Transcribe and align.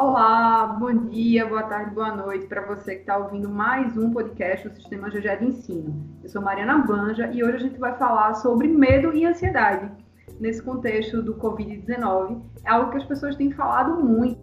Olá, 0.00 0.76
bom 0.78 1.08
dia, 1.08 1.44
boa 1.44 1.64
tarde, 1.64 1.92
boa 1.92 2.14
noite 2.14 2.46
para 2.46 2.64
você 2.64 2.94
que 2.94 3.00
está 3.00 3.16
ouvindo 3.16 3.48
mais 3.48 3.98
um 3.98 4.12
podcast 4.12 4.68
do 4.68 4.76
Sistema 4.76 5.10
GG 5.10 5.38
de 5.38 5.46
Ensino. 5.46 6.06
Eu 6.22 6.28
sou 6.28 6.40
Mariana 6.40 6.78
Banja 6.78 7.28
e 7.32 7.42
hoje 7.42 7.56
a 7.56 7.58
gente 7.58 7.80
vai 7.80 7.98
falar 7.98 8.34
sobre 8.34 8.68
medo 8.68 9.12
e 9.12 9.26
ansiedade. 9.26 9.90
Nesse 10.38 10.62
contexto 10.62 11.20
do 11.20 11.34
Covid-19, 11.34 12.40
é 12.64 12.70
algo 12.70 12.92
que 12.92 12.98
as 12.98 13.04
pessoas 13.06 13.34
têm 13.34 13.50
falado 13.50 13.96
muito. 13.96 14.38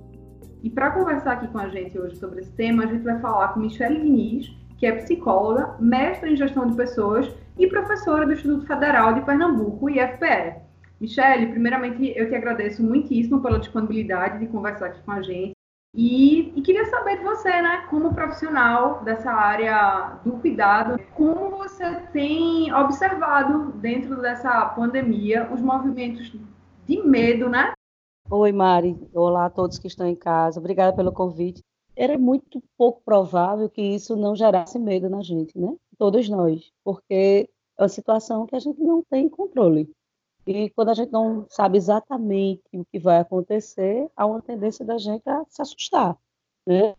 E 0.61 0.69
para 0.69 0.91
conversar 0.91 1.31
aqui 1.31 1.47
com 1.47 1.59
a 1.59 1.69
gente 1.69 1.97
hoje 1.97 2.17
sobre 2.17 2.41
esse 2.41 2.51
tema, 2.51 2.83
a 2.83 2.87
gente 2.87 3.05
vai 3.05 3.17
falar 3.21 3.53
com 3.53 3.61
Michelle 3.61 4.01
Diniz, 4.01 4.53
que 4.77 4.85
é 4.85 4.91
psicóloga, 4.91 5.77
mestra 5.79 6.29
em 6.29 6.35
gestão 6.35 6.67
de 6.67 6.75
pessoas 6.75 7.33
e 7.57 7.65
professora 7.65 8.25
do 8.25 8.33
Instituto 8.33 8.67
Federal 8.67 9.13
de 9.13 9.21
Pernambuco, 9.21 9.89
IFPE. 9.89 10.64
Michele, 10.99 11.47
primeiramente 11.47 12.13
eu 12.15 12.29
te 12.29 12.35
agradeço 12.35 12.81
muitíssimo 12.83 13.41
pela 13.41 13.59
disponibilidade 13.59 14.39
de 14.39 14.47
conversar 14.47 14.87
aqui 14.87 15.01
com 15.03 15.11
a 15.11 15.21
gente. 15.21 15.53
E, 15.97 16.51
e, 16.57 16.61
queria 16.61 16.85
saber 16.87 17.19
de 17.19 17.23
você, 17.23 17.49
né, 17.61 17.87
como 17.89 18.13
profissional 18.13 19.01
dessa 19.05 19.31
área 19.31 20.19
do 20.25 20.33
cuidado, 20.33 20.99
como 21.13 21.51
você 21.51 22.01
tem 22.11 22.73
observado 22.73 23.71
dentro 23.77 24.21
dessa 24.21 24.65
pandemia 24.67 25.49
os 25.53 25.61
movimentos 25.61 26.33
de 26.85 27.01
medo, 27.01 27.47
né? 27.47 27.71
Oi, 28.29 28.51
Mari. 28.51 28.97
Olá 29.13 29.45
a 29.45 29.49
todos 29.49 29.79
que 29.79 29.87
estão 29.87 30.05
em 30.05 30.15
casa. 30.15 30.59
Obrigada 30.59 30.93
pelo 30.93 31.13
convite. 31.13 31.61
Era 31.95 32.17
muito 32.17 32.61
pouco 32.77 33.01
provável 33.05 33.69
que 33.69 33.81
isso 33.81 34.17
não 34.17 34.35
gerasse 34.35 34.77
medo 34.77 35.09
na 35.09 35.21
gente, 35.21 35.57
né? 35.57 35.73
Todos 35.97 36.27
nós, 36.27 36.71
porque 36.83 37.49
é 37.77 37.81
uma 37.81 37.87
situação 37.87 38.45
que 38.45 38.55
a 38.55 38.59
gente 38.59 38.81
não 38.81 39.01
tem 39.09 39.29
controle. 39.29 39.89
E 40.45 40.69
quando 40.69 40.89
a 40.89 40.93
gente 40.93 41.11
não 41.11 41.45
sabe 41.49 41.77
exatamente 41.77 42.61
o 42.73 42.85
que 42.85 42.99
vai 42.99 43.19
acontecer, 43.19 44.09
há 44.15 44.25
uma 44.25 44.41
tendência 44.41 44.85
da 44.85 44.97
gente 44.97 45.27
a 45.27 45.43
se 45.49 45.61
assustar, 45.61 46.17
né? 46.65 46.95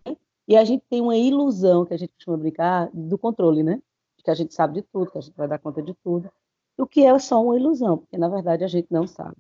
E 0.49 0.57
a 0.57 0.65
gente 0.65 0.85
tem 0.89 1.01
uma 1.01 1.17
ilusão, 1.17 1.85
que 1.85 1.95
a 1.95 1.97
gente 1.97 2.13
costuma 2.15 2.37
brincar, 2.37 2.91
do 2.93 3.17
controle, 3.17 3.63
né? 3.63 3.81
Que 4.19 4.31
a 4.31 4.35
gente 4.35 4.53
sabe 4.55 4.75
de 4.75 4.83
tudo, 4.83 5.11
que 5.11 5.19
a 5.19 5.21
gente 5.21 5.37
vai 5.37 5.47
dar 5.47 5.59
conta 5.59 5.81
de 5.81 5.95
tudo. 6.03 6.29
O 6.77 6.87
que 6.87 7.05
é 7.05 7.19
só 7.19 7.43
uma 7.43 7.57
ilusão, 7.57 7.99
porque 7.99 8.19
na 8.19 8.29
verdade 8.29 8.65
a 8.65 8.69
gente 8.69 8.89
não 8.91 9.07
sabe. 9.07 9.37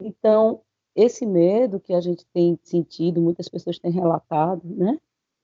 Então, 0.00 0.60
esse 0.94 1.24
medo 1.24 1.78
que 1.78 1.94
a 1.94 2.00
gente 2.00 2.26
tem 2.32 2.58
sentido, 2.62 3.20
muitas 3.20 3.48
pessoas 3.48 3.78
têm 3.78 3.92
relatado, 3.92 4.62
né? 4.64 4.98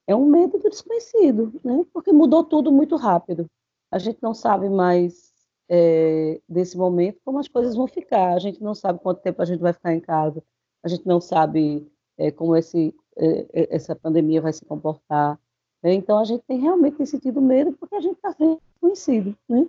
É 0.06 0.16
um 0.16 0.26
medo 0.26 0.58
do 0.58 0.68
desconhecido, 0.68 1.52
né? 1.64 1.84
Porque 1.92 2.12
mudou 2.12 2.42
tudo 2.42 2.72
muito 2.72 2.96
rápido. 2.96 3.48
A 3.90 3.98
gente 3.98 4.18
não 4.20 4.34
sabe 4.34 4.68
mais 4.68 5.31
é, 5.74 6.38
desse 6.46 6.76
momento, 6.76 7.18
como 7.24 7.38
as 7.38 7.48
coisas 7.48 7.74
vão 7.74 7.86
ficar. 7.86 8.34
A 8.34 8.38
gente 8.38 8.62
não 8.62 8.74
sabe 8.74 8.98
quanto 8.98 9.22
tempo 9.22 9.40
a 9.40 9.44
gente 9.46 9.60
vai 9.60 9.72
ficar 9.72 9.94
em 9.94 10.00
casa, 10.00 10.44
a 10.82 10.88
gente 10.88 11.06
não 11.06 11.18
sabe 11.18 11.90
é, 12.18 12.30
como 12.30 12.54
esse, 12.54 12.94
é, 13.16 13.74
essa 13.74 13.96
pandemia 13.96 14.42
vai 14.42 14.52
se 14.52 14.62
comportar. 14.66 15.40
Né? 15.82 15.94
Então, 15.94 16.18
a 16.18 16.24
gente 16.24 16.44
tem 16.46 16.60
realmente 16.60 17.06
sentido 17.06 17.40
medo 17.40 17.72
porque 17.72 17.94
a 17.94 18.00
gente 18.02 18.16
está 18.16 18.34
vendo 18.38 18.60
conhecido. 18.78 19.34
Né? 19.48 19.66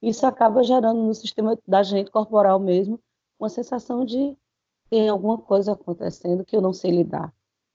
Isso 0.00 0.24
acaba 0.24 0.62
gerando 0.62 1.02
no 1.02 1.14
sistema 1.14 1.58
da 1.66 1.82
gente 1.82 2.12
corporal 2.12 2.60
mesmo 2.60 3.00
uma 3.36 3.48
sensação 3.48 4.04
de 4.04 4.36
tem 4.88 5.08
alguma 5.08 5.38
coisa 5.38 5.72
acontecendo 5.72 6.44
que 6.44 6.56
eu 6.56 6.60
não 6.60 6.72
sei 6.72 6.92
lidar. 6.92 7.32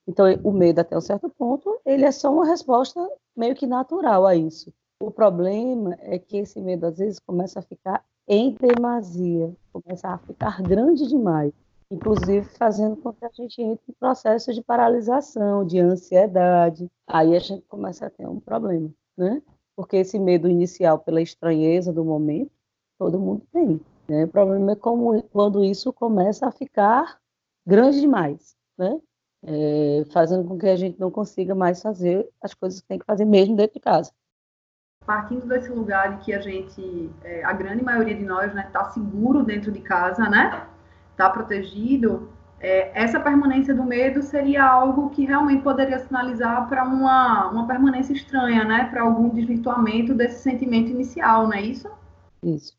Então, 0.07 0.25
o 0.43 0.51
medo, 0.51 0.79
até 0.79 0.97
um 0.97 1.01
certo 1.01 1.29
ponto, 1.29 1.77
ele 1.85 2.05
é 2.05 2.11
só 2.11 2.31
uma 2.31 2.45
resposta 2.45 3.05
meio 3.35 3.55
que 3.55 3.67
natural 3.67 4.25
a 4.25 4.35
isso. 4.35 4.71
O 4.99 5.11
problema 5.11 5.97
é 5.99 6.17
que 6.17 6.37
esse 6.37 6.61
medo 6.61 6.85
às 6.85 6.97
vezes 6.97 7.19
começa 7.19 7.59
a 7.59 7.61
ficar 7.61 8.03
em 8.25 8.53
demasia, 8.53 9.53
começa 9.73 10.07
a 10.07 10.17
ficar 10.17 10.61
grande 10.61 11.05
demais, 11.07 11.51
inclusive 11.91 12.45
fazendo 12.57 12.95
com 12.95 13.11
que 13.11 13.25
a 13.25 13.29
gente 13.33 13.61
entre 13.61 13.91
em 13.91 13.93
processo 13.93 14.53
de 14.53 14.63
paralisação, 14.63 15.65
de 15.65 15.79
ansiedade. 15.79 16.89
Aí 17.07 17.35
a 17.35 17.39
gente 17.39 17.61
começa 17.67 18.05
a 18.05 18.09
ter 18.09 18.25
um 18.25 18.39
problema, 18.39 18.89
né? 19.17 19.41
Porque 19.75 19.97
esse 19.97 20.17
medo 20.17 20.47
inicial 20.47 20.97
pela 20.99 21.21
estranheza 21.21 21.91
do 21.91 22.05
momento, 22.05 22.51
todo 22.97 23.19
mundo 23.19 23.45
tem. 23.51 23.81
Né? 24.07 24.23
O 24.23 24.29
problema 24.29 24.71
é 24.71 24.75
como, 24.75 25.21
quando 25.23 25.63
isso 25.63 25.91
começa 25.91 26.47
a 26.47 26.51
ficar 26.51 27.19
grande 27.67 27.99
demais, 27.99 28.55
né? 28.77 28.97
É, 29.43 30.05
fazendo 30.11 30.47
com 30.47 30.57
que 30.57 30.67
a 30.67 30.75
gente 30.77 30.97
não 30.99 31.11
consiga 31.11 31.53
mais 31.53 31.81
fazer 31.81 32.27
as 32.41 32.53
coisas 32.53 32.79
que 32.79 32.87
tem 32.87 32.97
que 32.97 33.05
fazer 33.05 33.25
mesmo 33.25 33.57
dentro 33.57 33.73
de 33.73 33.79
casa 33.81 34.11
partindo 35.05 35.47
desse 35.47 35.69
lugar 35.69 36.17
de 36.17 36.25
que 36.25 36.33
a 36.33 36.39
gente, 36.39 37.09
é, 37.23 37.43
a 37.43 37.53
grande 37.53 37.83
maioria 37.83 38.15
de 38.15 38.25
nós, 38.25 38.53
né, 38.53 38.65
está 38.67 38.85
seguro 38.85 39.43
dentro 39.43 39.71
de 39.71 39.79
casa, 39.79 40.27
né, 40.29 40.65
está 41.11 41.29
protegido, 41.29 42.29
é, 42.59 42.91
essa 42.99 43.19
permanência 43.19 43.75
do 43.75 43.83
medo 43.83 44.23
seria 44.23 44.63
algo 44.63 45.09
que 45.11 45.25
realmente 45.25 45.61
poderia 45.61 45.99
sinalizar 45.99 46.67
para 46.67 46.83
uma, 46.83 47.51
uma 47.51 47.67
permanência 47.67 48.13
estranha, 48.13 48.63
né, 48.63 48.85
para 48.85 49.03
algum 49.03 49.29
desvirtuamento 49.29 50.13
desse 50.13 50.41
sentimento 50.41 50.89
inicial, 50.89 51.43
não 51.43 51.53
é 51.53 51.61
isso? 51.61 51.89
Isso. 52.41 52.73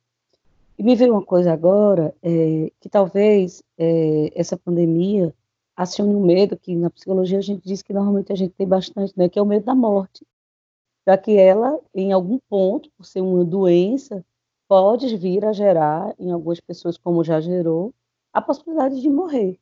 E 0.79 0.83
me 0.83 0.95
veio 0.97 1.13
uma 1.13 1.23
coisa 1.23 1.53
agora, 1.53 2.15
é, 2.23 2.71
que 2.81 2.89
talvez 2.89 3.63
é, 3.79 4.31
essa 4.35 4.57
pandemia 4.57 5.33
acione 5.77 6.15
um 6.15 6.25
medo 6.25 6.57
que 6.57 6.75
na 6.75 6.91
psicologia 6.91 7.39
a 7.39 7.43
gente 7.43 7.63
diz 7.67 7.83
que 7.83 7.93
normalmente 7.93 8.33
a 8.33 8.37
gente 8.37 8.55
tem 8.55 8.67
bastante, 8.67 9.13
né, 9.17 9.29
que 9.29 9.39
é 9.39 9.43
o 9.43 9.47
medo 9.47 9.65
da 9.65 9.75
morte 9.75 10.27
já 11.07 11.17
que 11.17 11.37
ela, 11.37 11.81
em 11.95 12.13
algum 12.13 12.39
ponto, 12.49 12.91
por 12.97 13.05
ser 13.05 13.21
uma 13.21 13.45
doença, 13.45 14.25
pode 14.69 15.17
vir 15.17 15.45
a 15.45 15.53
gerar, 15.53 16.15
em 16.19 16.33
algumas 16.33 16.59
pessoas, 16.61 16.99
como 16.99 17.23
já 17.23 17.41
gerou, 17.41 17.95
a 18.33 18.43
possibilidade 18.43 19.01
de 19.01 19.09
morrer. 19.09 19.59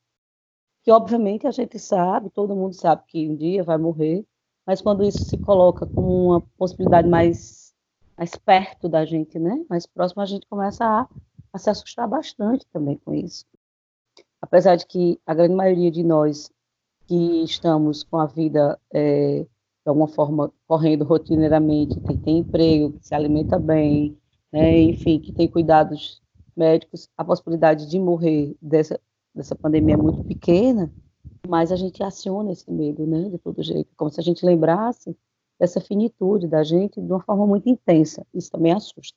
Que, 0.83 0.91
obviamente, 0.91 1.47
a 1.47 1.51
gente 1.51 1.79
sabe, 1.79 2.31
todo 2.31 2.57
mundo 2.57 2.75
sabe 2.75 3.03
que 3.07 3.29
um 3.29 3.37
dia 3.37 3.63
vai 3.63 3.77
morrer, 3.77 4.25
mas 4.67 4.81
quando 4.81 5.05
isso 5.05 5.23
se 5.25 5.37
coloca 5.37 5.87
como 5.87 6.29
uma 6.29 6.41
possibilidade 6.57 7.09
mais, 7.09 7.75
mais 8.17 8.35
perto 8.37 8.89
da 8.89 9.05
gente, 9.05 9.39
né? 9.39 9.65
mais 9.69 9.87
próximo, 9.87 10.23
a 10.23 10.27
gente 10.27 10.47
começa 10.47 10.85
a, 10.85 11.07
a 11.53 11.59
se 11.59 11.69
assustar 11.69 12.09
bastante 12.09 12.67
também 12.73 12.97
com 12.97 13.13
isso. 13.13 13.45
Apesar 14.41 14.77
de 14.77 14.87
que 14.87 15.21
a 15.27 15.35
grande 15.35 15.55
maioria 15.55 15.91
de 15.91 16.03
nós 16.03 16.51
que 17.07 17.45
estamos 17.45 18.03
com 18.03 18.19
a 18.19 18.27
vida 18.27 18.79
é, 18.93 19.47
de 19.85 19.89
alguma 19.89 20.09
forma, 20.09 20.51
correndo 20.67 21.05
rotineiramente, 21.05 22.01
que 22.01 22.17
tem 22.17 22.39
emprego, 22.39 22.93
que 22.93 23.07
se 23.07 23.15
alimenta 23.15 23.59
bem, 23.59 24.17
né, 24.51 24.81
enfim, 24.81 25.21
que 25.21 25.31
tem 25.31 25.47
cuidados 25.47 26.23
médicos, 26.57 27.09
a 27.19 27.25
possibilidade 27.25 27.87
de 27.87 27.99
morrer 27.99 28.57
dessa, 28.63 28.99
dessa 29.35 29.55
pandemia 29.55 29.95
é 29.95 29.99
muito 29.99 30.25
pequena, 30.25 30.91
mas 31.47 31.71
a 31.71 31.77
gente 31.77 32.03
aciona 32.03 32.53
esse 32.53 32.71
medo, 32.71 33.07
né, 33.07 33.29
de 33.29 33.39
todo 33.39 33.63
jeito, 33.63 33.91
como 33.97 34.11
se 34.11 34.19
a 34.19 34.23
gente 34.23 34.47
lembrasse 34.47 35.15
dessa 35.61 35.81
finitude 35.81 36.49
da 36.49 36.65
gente 36.65 37.01
de 37.01 37.13
uma 37.13 37.21
forma 37.21 37.47
muito 37.47 37.69
intensa. 37.69 38.27
Isso 38.33 38.51
também 38.51 38.73
assusta. 38.73 39.17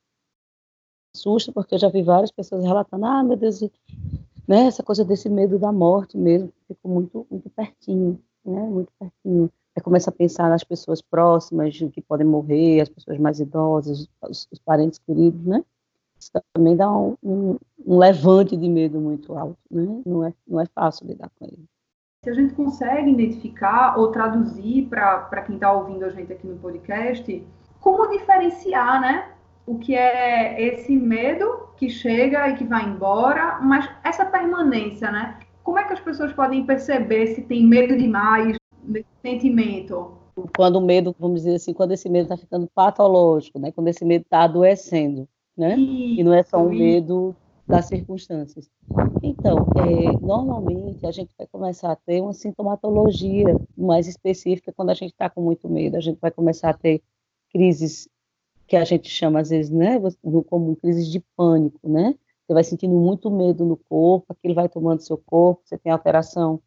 Assusta 1.16 1.52
porque 1.52 1.76
eu 1.76 1.80
já 1.80 1.90
vi 1.90 2.04
várias 2.04 2.32
pessoas 2.32 2.64
relatando, 2.64 3.06
ah, 3.06 3.24
meu 3.24 3.38
Deus, 3.38 3.62
né, 4.48 4.66
essa 4.66 4.84
coisa 4.84 5.06
desse 5.06 5.30
medo 5.30 5.58
da 5.58 5.72
morte 5.72 6.18
mesmo, 6.18 6.52
ficou 6.68 6.92
muito, 6.92 7.26
muito 7.32 7.50
pertinho, 7.50 8.22
né, 8.46 8.62
muito 8.64 8.92
pertinho 9.00 9.52
é 9.78 9.82
começa 9.82 10.10
a 10.10 10.14
pensar 10.14 10.50
nas 10.50 10.64
pessoas 10.64 11.02
próximas 11.02 11.78
que 11.94 12.02
podem 12.02 12.26
morrer, 12.26 12.82
as 12.82 12.90
pessoas 12.90 13.20
mais 13.20 13.40
idosas, 13.40 14.10
os, 14.24 14.48
os 14.52 14.60
parentes 14.60 15.00
queridos, 15.00 15.46
né? 15.46 15.64
Isso 16.20 16.32
também 16.52 16.76
dá 16.76 16.92
um, 16.92 17.16
um, 17.24 17.58
um, 17.86 17.98
levante 18.00 18.58
de 18.58 18.68
medo 18.68 19.00
muito 19.00 19.38
alto, 19.38 19.56
né? 19.70 20.02
Não 20.04 20.26
é, 20.26 20.34
não 20.48 20.60
é 20.60 20.66
fácil 20.66 21.06
lidar 21.06 21.30
com 21.38 21.46
ele. 21.46 21.64
Se 22.24 22.30
a 22.32 22.34
gente 22.34 22.56
consegue 22.56 23.12
identificar 23.12 24.00
ou 24.00 24.12
traduzir 24.12 24.88
para 24.88 25.44
quem 25.44 25.56
está 25.56 25.72
ouvindo 25.72 26.06
a 26.06 26.10
gente 26.10 26.34
aqui 26.34 26.48
no 26.48 26.58
podcast, 26.58 27.48
como 27.80 28.10
diferenciar, 28.10 29.00
né? 29.00 29.30
O 29.68 29.78
que 29.78 29.94
é 29.94 30.60
esse 30.60 30.98
medo 30.98 31.68
que 31.78 31.88
chega 31.88 32.50
e 32.50 32.56
que 32.56 32.64
vai 32.64 32.84
embora, 32.84 33.60
mas 33.62 33.88
essa 34.04 34.26
permanência, 34.26 35.12
né? 35.12 35.38
Como 35.64 35.78
é 35.78 35.84
que 35.84 35.94
as 35.94 36.00
pessoas 36.00 36.34
podem 36.34 36.66
perceber 36.66 37.28
se 37.28 37.44
tem 37.44 37.64
medo 37.64 37.96
demais, 37.96 38.58
desse 38.88 39.08
sentimento? 39.22 40.14
Quando 40.56 40.78
o 40.78 40.82
medo, 40.82 41.16
vamos 41.20 41.42
dizer 41.42 41.56
assim, 41.56 41.74
quando 41.74 41.94
esse 41.94 42.10
medo 42.10 42.24
está 42.24 42.38
ficando 42.38 42.68
patológico, 42.74 43.60
né? 43.60 43.72
Quando 43.72 43.88
esse 43.88 44.06
medo 44.06 44.24
está 44.24 44.44
adoecendo, 44.44 45.28
né? 45.58 45.76
Isso, 45.76 46.22
e 46.22 46.24
não 46.24 46.34
é 46.34 46.44
só 46.44 46.58
um 46.58 46.70
medo 46.70 47.36
das 47.68 47.86
circunstâncias. 47.86 48.70
Então, 49.22 49.68
é, 49.76 50.26
normalmente 50.26 51.06
a 51.06 51.12
gente 51.12 51.32
vai 51.38 51.46
começar 51.48 51.92
a 51.92 51.96
ter 51.96 52.22
uma 52.22 52.34
sintomatologia 52.34 53.56
mais 53.76 54.08
específica 54.08 54.72
quando 54.72 54.92
a 54.92 54.94
gente 54.94 55.12
está 55.12 55.30
com 55.30 55.42
muito 55.42 55.68
medo. 55.68 55.98
A 55.98 56.00
gente 56.00 56.20
vai 56.20 56.32
começar 56.32 56.70
a 56.70 56.74
ter 56.74 57.02
crises 57.52 58.08
que 58.68 58.76
a 58.76 58.86
gente 58.86 59.10
chama 59.10 59.40
às 59.40 59.50
vezes, 59.50 59.72
né, 59.72 60.00
como 60.48 60.76
crises 60.76 61.10
de 61.10 61.20
pânico, 61.36 61.90
né? 61.90 62.16
Você 62.46 62.54
vai 62.54 62.64
sentindo 62.64 62.96
muito 62.96 63.30
medo 63.30 63.66
no 63.66 63.76
corpo, 63.76 64.28
aquilo 64.30 64.54
vai 64.54 64.70
tomando 64.70 65.02
seu 65.02 65.18
corpo, 65.18 65.62
você 65.66 65.78
tem 65.78 65.92
alteração 65.92 66.62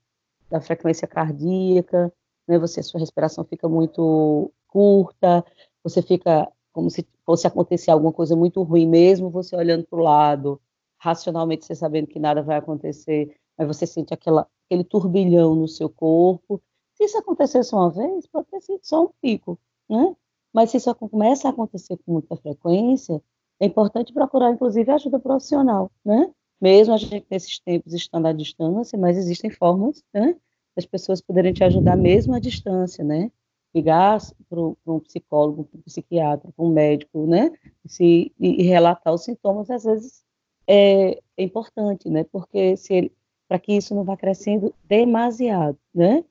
da 0.50 0.61
frequência 0.61 1.06
cardíaca, 1.08 2.12
né? 2.49 2.58
Você, 2.58 2.82
sua 2.82 3.00
respiração 3.00 3.44
fica 3.44 3.69
muito 3.69 4.52
curta, 4.69 5.44
você 5.82 6.02
fica 6.02 6.50
como 6.73 6.91
se 6.91 7.06
fosse 7.26 7.47
acontecer 7.47 7.91
alguma 7.91 8.12
coisa 8.12 8.37
muito 8.37 8.62
ruim 8.62 8.87
mesmo, 8.87 9.31
você 9.31 9.56
olhando 9.56 9.85
para 9.87 9.99
o 9.99 10.02
lado, 10.02 10.61
racionalmente 10.99 11.64
você 11.64 11.75
sabendo 11.75 12.06
que 12.06 12.19
nada 12.19 12.43
vai 12.43 12.56
acontecer, 12.58 13.37
mas 13.58 13.67
você 13.67 13.87
sente 13.87 14.14
aquela, 14.14 14.47
aquele 14.67 14.85
turbilhão 14.85 15.55
no 15.55 15.67
seu 15.69 15.88
corpo, 15.91 16.62
Se 17.00 17.05
isso 17.05 17.19
acontecesse 17.19 17.75
uma 17.75 17.88
vez, 17.91 18.26
pode 18.26 18.49
ter 18.49 18.61
sido 18.61 18.81
só 18.82 19.05
um 19.05 19.11
pico, 19.23 19.58
né? 19.88 20.14
Mas 20.52 20.70
se 20.70 20.76
isso 20.76 20.94
começa 20.94 21.49
a 21.49 21.50
acontecer 21.50 21.97
com 21.99 22.12
muita 22.12 22.37
frequência, 22.37 23.23
é 23.58 23.67
importante 23.67 24.12
procurar, 24.12 24.50
inclusive, 24.52 24.91
ajuda 24.91 25.19
profissional, 25.19 25.91
né? 26.05 26.31
Mesmo 26.60 26.92
a 26.94 26.96
gente 26.98 27.26
nesses 27.30 27.58
tempos 27.58 27.94
estando 27.94 28.26
à 28.26 28.32
distância, 28.32 28.98
mas 28.98 29.16
existem 29.16 29.50
formas, 29.50 30.04
né? 30.12 30.36
Das 30.76 30.84
pessoas 30.84 31.20
poderem 31.20 31.52
te 31.52 31.64
ajudar 31.64 31.96
mesmo 31.96 32.34
à 32.34 32.38
distância, 32.38 33.02
né? 33.02 33.30
Ligar 33.74 34.20
para 34.48 34.60
um 34.60 35.00
psicólogo, 35.00 35.64
para 35.64 35.78
um 35.78 35.82
psiquiatra, 35.82 36.52
para 36.54 36.64
um 36.64 36.70
médico, 36.70 37.26
né? 37.26 37.50
Se, 37.86 38.32
e, 38.38 38.62
e, 38.62 38.62
relatar 38.62 39.14
os 39.14 39.24
sintomas, 39.24 39.70
às 39.70 39.84
vezes, 39.84 40.22
é, 40.66 41.12
é 41.36 41.42
importante, 41.42 42.08
né? 42.10 42.24
Porque 42.24 42.76
se 42.76 42.94
ele, 42.94 43.12
para 43.48 43.58
que 43.58 43.72
isso 43.72 43.94
não 43.94 44.04
vá 44.04 44.16
crescendo 44.16 44.74
demasiado, 44.84 45.78
né? 45.94 46.24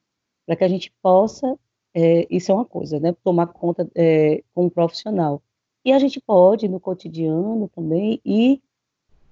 Para 0.46 0.56
que 0.56 0.64
a 0.64 0.68
gente 0.68 0.94
possa, 1.02 1.58
é, 1.94 2.28
isso 2.30 2.52
é 2.52 2.56
uma 2.56 2.66
coisa, 2.66 3.00
né? 3.00 3.16
Tomar 3.24 3.48
conta 3.48 3.90
é, 3.96 4.44
com 4.54 4.66
um 4.66 4.70
profissional. 4.70 5.42
E 5.84 5.92
a 5.92 5.98
gente 5.98 6.22
pode, 6.22 6.68
no 6.68 6.80
cotidiano 6.80 7.68
também, 7.70 8.22
ir 8.24 8.62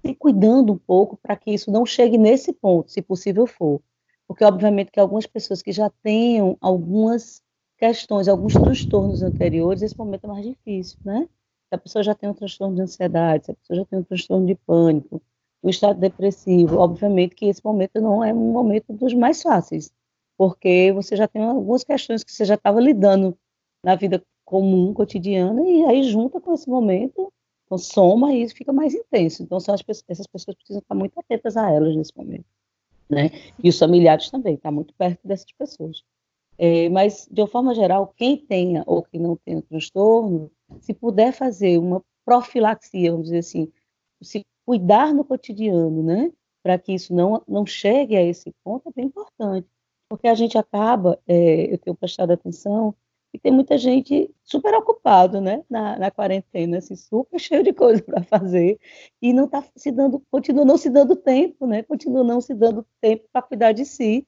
se 0.07 0.15
cuidando 0.15 0.71
um 0.71 0.77
pouco 0.77 1.17
para 1.17 1.35
que 1.35 1.51
isso 1.51 1.69
não 1.69 1.85
chegue 1.85 2.17
nesse 2.17 2.53
ponto, 2.53 2.89
se 2.89 3.01
possível 3.01 3.45
for. 3.45 3.81
Porque, 4.25 4.43
obviamente, 4.43 4.91
que 4.91 4.99
algumas 4.99 5.25
pessoas 5.25 5.61
que 5.61 5.71
já 5.71 5.89
tenham 6.01 6.57
algumas 6.61 7.41
questões, 7.77 8.27
alguns 8.27 8.53
transtornos 8.53 9.21
anteriores, 9.21 9.81
esse 9.81 9.97
momento 9.97 10.23
é 10.23 10.27
mais 10.27 10.45
difícil, 10.45 10.97
né? 11.03 11.27
Se 11.67 11.75
a 11.75 11.77
pessoa 11.77 12.03
já 12.03 12.15
tem 12.15 12.29
um 12.29 12.33
transtorno 12.33 12.75
de 12.75 12.81
ansiedade, 12.81 13.45
se 13.45 13.51
a 13.51 13.55
pessoa 13.55 13.77
já 13.79 13.85
tem 13.85 13.99
um 13.99 14.03
transtorno 14.03 14.45
de 14.47 14.55
pânico, 14.55 15.21
um 15.61 15.69
estado 15.69 15.99
depressivo, 15.99 16.77
obviamente 16.77 17.35
que 17.35 17.45
esse 17.45 17.63
momento 17.63 17.99
não 17.99 18.23
é 18.23 18.33
um 18.33 18.51
momento 18.51 18.93
dos 18.93 19.13
mais 19.13 19.41
fáceis, 19.41 19.91
porque 20.37 20.91
você 20.93 21.17
já 21.17 21.27
tem 21.27 21.41
algumas 21.41 21.83
questões 21.83 22.23
que 22.23 22.31
você 22.31 22.45
já 22.45 22.55
estava 22.55 22.79
lidando 22.79 23.37
na 23.83 23.95
vida 23.95 24.23
comum, 24.45 24.93
cotidiana, 24.93 25.61
e 25.61 25.83
aí 25.85 26.03
junta 26.03 26.39
com 26.39 26.53
esse 26.53 26.69
momento, 26.69 27.31
então 27.67 27.77
soma 27.77 28.33
e 28.33 28.49
fica 28.49 28.71
mais 28.73 28.95
intenso. 28.95 29.43
Então 29.43 29.59
são 29.59 29.75
as, 29.75 29.83
essas 30.07 30.25
pessoas 30.25 30.55
precisam 30.55 30.79
estar 30.79 30.95
muito 30.95 31.19
atentas 31.19 31.55
a 31.55 31.69
elas 31.69 31.95
nesse 31.95 32.15
momento. 32.15 32.45
Né? 33.09 33.29
E 33.61 33.69
os 33.69 33.77
familiares 33.77 34.29
também, 34.31 34.55
estar 34.55 34.69
tá 34.69 34.75
muito 34.75 34.93
perto 34.93 35.19
dessas 35.27 35.51
pessoas. 35.51 36.03
É, 36.57 36.89
mas, 36.89 37.27
de 37.29 37.41
uma 37.41 37.47
forma 37.47 37.75
geral, 37.75 38.13
quem 38.15 38.37
tenha 38.37 38.83
ou 38.87 39.03
quem 39.03 39.19
não 39.19 39.35
tenha 39.35 39.61
transtorno, 39.61 40.49
se 40.81 40.93
puder 40.93 41.31
fazer 41.31 41.77
uma 41.77 42.03
profilaxia, 42.25 43.11
vamos 43.11 43.25
dizer 43.25 43.39
assim, 43.39 43.71
se 44.21 44.43
cuidar 44.65 45.13
no 45.13 45.23
cotidiano, 45.23 46.01
né, 46.01 46.31
para 46.63 46.79
que 46.79 46.93
isso 46.93 47.13
não, 47.13 47.41
não 47.47 47.65
chegue 47.65 48.15
a 48.15 48.23
esse 48.23 48.51
ponto, 48.63 48.89
é 48.89 48.91
bem 48.93 49.05
importante. 49.05 49.67
Porque 50.09 50.27
a 50.27 50.33
gente 50.33 50.57
acaba, 50.57 51.19
é, 51.27 51.73
eu 51.73 51.77
tenho 51.77 51.95
prestado 51.95 52.31
atenção, 52.31 52.95
e 53.33 53.39
tem 53.39 53.51
muita 53.51 53.77
gente 53.77 54.29
super 54.43 54.73
ocupado, 54.73 55.41
né, 55.41 55.63
na, 55.69 55.97
na 55.99 56.11
quarentena, 56.11 56.77
assim, 56.77 56.95
super 56.95 57.37
cheio 57.39 57.63
de 57.63 57.73
coisas 57.73 58.01
para 58.01 58.23
fazer, 58.23 58.79
e 59.21 59.33
não 59.33 59.45
está 59.45 59.63
se 59.75 59.91
dando, 59.91 60.21
continua 60.31 60.65
não 60.65 60.77
se 60.77 60.89
dando 60.89 61.15
tempo, 61.15 61.67
né, 61.67 61.83
continua 61.83 62.23
não 62.23 62.41
se 62.41 62.53
dando 62.53 62.85
tempo 63.01 63.25
para 63.31 63.41
cuidar 63.41 63.71
de 63.73 63.85
si, 63.85 64.25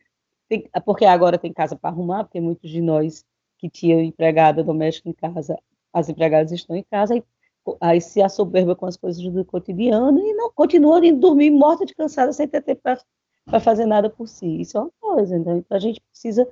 tem, 0.47 0.69
porque 0.85 1.05
agora 1.05 1.37
tem 1.37 1.53
casa 1.53 1.75
para 1.75 1.89
arrumar, 1.89 2.23
porque 2.23 2.41
muitos 2.41 2.69
de 2.69 2.81
nós 2.81 3.23
que 3.57 3.69
tinham 3.69 4.01
empregada 4.01 4.63
doméstica 4.63 5.09
em 5.09 5.13
casa, 5.13 5.57
as 5.93 6.09
empregadas 6.09 6.51
estão 6.51 6.75
em 6.75 6.83
casa, 6.83 7.15
e 7.15 7.23
aí 7.81 8.01
se 8.01 8.21
assoberba 8.21 8.75
com 8.75 8.85
as 8.85 8.97
coisas 8.97 9.21
do 9.21 9.45
cotidiano 9.45 10.19
e 10.19 10.33
não 10.33 10.51
continua 10.51 11.05
indo 11.05 11.19
dormir 11.19 11.51
morta 11.51 11.85
de 11.85 11.93
cansada 11.93 12.33
sem 12.33 12.47
ter 12.47 12.61
tempo 12.61 12.81
para 12.81 13.59
fazer 13.59 13.85
nada 13.85 14.09
por 14.09 14.27
si. 14.27 14.61
Isso 14.61 14.77
é 14.77 14.81
uma 14.81 14.91
coisa, 14.99 15.37
então 15.37 15.63
a 15.69 15.79
gente 15.79 16.01
precisa 16.01 16.47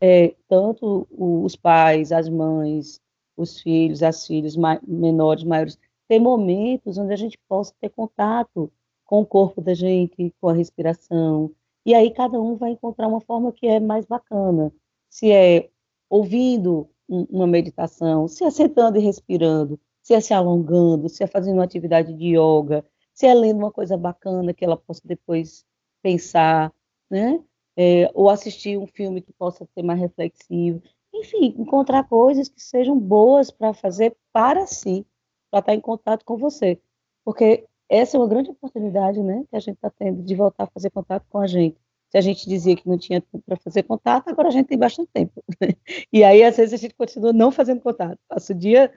é, 0.00 0.34
tanto 0.48 1.06
os 1.10 1.56
pais, 1.56 2.12
as 2.12 2.28
mães, 2.28 3.00
os 3.36 3.60
filhos, 3.60 4.02
as 4.02 4.26
filhas 4.26 4.56
menores, 4.86 5.44
maiores, 5.44 5.78
ter 6.08 6.18
momentos 6.18 6.98
onde 6.98 7.12
a 7.12 7.16
gente 7.16 7.38
possa 7.48 7.74
ter 7.80 7.90
contato 7.90 8.72
com 9.04 9.20
o 9.20 9.26
corpo 9.26 9.60
da 9.60 9.74
gente, 9.74 10.34
com 10.40 10.48
a 10.48 10.52
respiração. 10.52 11.50
E 11.84 11.94
aí 11.94 12.10
cada 12.10 12.40
um 12.40 12.56
vai 12.56 12.72
encontrar 12.72 13.08
uma 13.08 13.20
forma 13.20 13.52
que 13.52 13.66
é 13.66 13.78
mais 13.80 14.04
bacana. 14.06 14.72
Se 15.08 15.30
é 15.30 15.70
ouvindo 16.08 16.88
uma 17.08 17.46
meditação, 17.46 18.26
se 18.26 18.44
é 18.44 18.50
sentando 18.50 18.98
e 18.98 19.00
respirando, 19.00 19.78
se 20.02 20.14
é 20.14 20.20
se 20.20 20.34
alongando, 20.34 21.08
se 21.08 21.22
é 21.22 21.26
fazendo 21.26 21.56
uma 21.56 21.64
atividade 21.64 22.12
de 22.14 22.36
yoga, 22.36 22.84
se 23.12 23.26
é 23.26 23.34
lendo 23.34 23.58
uma 23.58 23.72
coisa 23.72 23.96
bacana 23.96 24.52
que 24.52 24.64
ela 24.64 24.76
possa 24.76 25.00
depois 25.04 25.64
pensar, 26.02 26.72
né? 27.10 27.42
É, 27.76 28.10
ou 28.14 28.30
assistir 28.30 28.78
um 28.78 28.86
filme 28.86 29.20
que 29.20 29.32
possa 29.32 29.66
ser 29.74 29.82
mais 29.82 30.00
reflexivo. 30.00 30.82
Enfim, 31.12 31.54
encontrar 31.58 32.04
coisas 32.08 32.48
que 32.48 32.62
sejam 32.62 32.98
boas 32.98 33.50
para 33.50 33.74
fazer 33.74 34.16
para 34.32 34.66
si, 34.66 35.06
para 35.50 35.60
estar 35.60 35.74
em 35.74 35.80
contato 35.80 36.24
com 36.24 36.36
você. 36.36 36.80
Porque 37.24 37.66
essa 37.88 38.16
é 38.16 38.20
uma 38.20 38.28
grande 38.28 38.50
oportunidade 38.50 39.22
né, 39.22 39.44
que 39.48 39.56
a 39.56 39.60
gente 39.60 39.76
está 39.76 39.90
tendo 39.90 40.22
de 40.22 40.34
voltar 40.34 40.64
a 40.64 40.68
fazer 40.68 40.90
contato 40.90 41.26
com 41.28 41.38
a 41.38 41.46
gente. 41.46 41.78
Se 42.10 42.18
a 42.18 42.20
gente 42.20 42.48
dizia 42.48 42.76
que 42.76 42.88
não 42.88 42.98
tinha 42.98 43.20
tempo 43.20 43.42
para 43.44 43.56
fazer 43.56 43.82
contato, 43.82 44.28
agora 44.28 44.48
a 44.48 44.50
gente 44.50 44.66
tem 44.66 44.78
bastante 44.78 45.10
tempo. 45.12 45.42
e 46.12 46.22
aí, 46.22 46.42
às 46.42 46.56
vezes, 46.56 46.72
a 46.72 46.76
gente 46.76 46.94
continua 46.94 47.32
não 47.32 47.50
fazendo 47.50 47.80
contato. 47.80 48.18
Passa 48.28 48.52
o 48.52 48.56
dia 48.56 48.92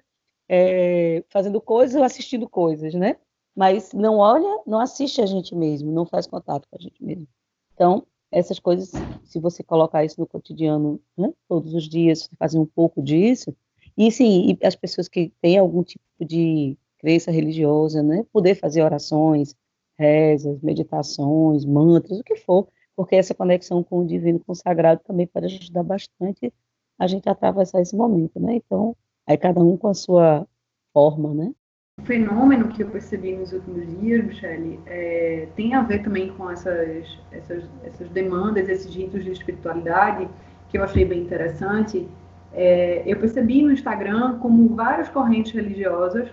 é, 0.48 1.24
fazendo 1.30 1.60
coisas 1.60 1.96
ou 1.96 2.04
assistindo 2.04 2.48
coisas, 2.48 2.94
né? 2.94 3.18
Mas 3.56 3.94
não 3.94 4.18
olha, 4.18 4.62
não 4.66 4.80
assiste 4.80 5.22
a 5.22 5.26
gente 5.26 5.56
mesmo, 5.56 5.92
não 5.92 6.06
faz 6.06 6.28
contato 6.28 6.68
com 6.70 6.78
a 6.78 6.82
gente 6.82 7.04
mesmo. 7.04 7.28
Então, 7.74 8.06
essas 8.32 8.60
coisas, 8.60 8.92
se 9.24 9.40
você 9.40 9.64
colocar 9.64 10.04
isso 10.06 10.20
no 10.20 10.28
cotidiano, 10.28 11.00
né, 11.18 11.34
todos 11.48 11.74
os 11.74 11.88
dias, 11.88 12.30
fazer 12.38 12.60
um 12.60 12.66
pouco 12.66 13.02
disso, 13.02 13.56
e 13.98 14.12
sim, 14.12 14.58
e 14.62 14.66
as 14.66 14.76
pessoas 14.76 15.08
que 15.08 15.34
têm 15.42 15.58
algum 15.58 15.84
tipo 15.84 16.04
de 16.22 16.78
crença 17.00 17.32
religiosa, 17.32 18.04
né, 18.04 18.26
poder 18.32 18.56
fazer 18.56 18.84
orações, 18.84 19.56
rezas, 19.98 20.62
meditações, 20.62 21.66
mantras, 21.66 22.20
o 22.20 22.24
que 22.24 22.36
for, 22.36 22.68
porque 22.96 23.16
essa 23.16 23.34
conexão 23.34 23.84
com 23.84 24.00
o 24.00 24.08
divino, 24.08 24.40
com 24.40 24.52
o 24.52 24.56
sagrado 24.56 25.02
também 25.04 25.28
pode 25.28 25.46
ajudar 25.48 25.84
bastante 25.84 26.54
a 26.98 27.08
gente 27.08 27.28
a 27.30 27.32
atravessar 27.32 27.82
esse 27.82 27.96
momento, 27.96 28.40
né? 28.40 28.56
Então, 28.56 28.96
aí 29.26 29.38
cada 29.38 29.62
um 29.64 29.78
com 29.78 29.88
a 29.88 29.94
sua 29.94 30.46
forma, 30.94 31.34
né? 31.34 31.54
Um 32.00 32.06
fenômeno 32.06 32.70
que 32.70 32.82
eu 32.82 32.88
percebi 32.88 33.36
nos 33.36 33.52
últimos 33.52 33.86
dias, 34.00 34.24
Michele, 34.24 34.80
é, 34.86 35.48
tem 35.56 35.74
a 35.74 35.82
ver 35.82 36.02
também 36.02 36.30
com 36.30 36.50
essas, 36.50 37.20
essas, 37.32 37.64
essas 37.84 38.10
demandas, 38.10 38.70
esses 38.70 38.94
ritos 38.96 39.24
de 39.24 39.32
espiritualidade, 39.32 40.28
que 40.70 40.78
eu 40.78 40.84
achei 40.84 41.04
bem 41.04 41.22
interessante. 41.22 42.08
É, 42.54 43.04
eu 43.06 43.18
percebi 43.18 43.62
no 43.62 43.72
Instagram 43.72 44.40
como 44.40 44.76
várias 44.76 45.10
correntes 45.10 45.52
religiosas 45.52 46.30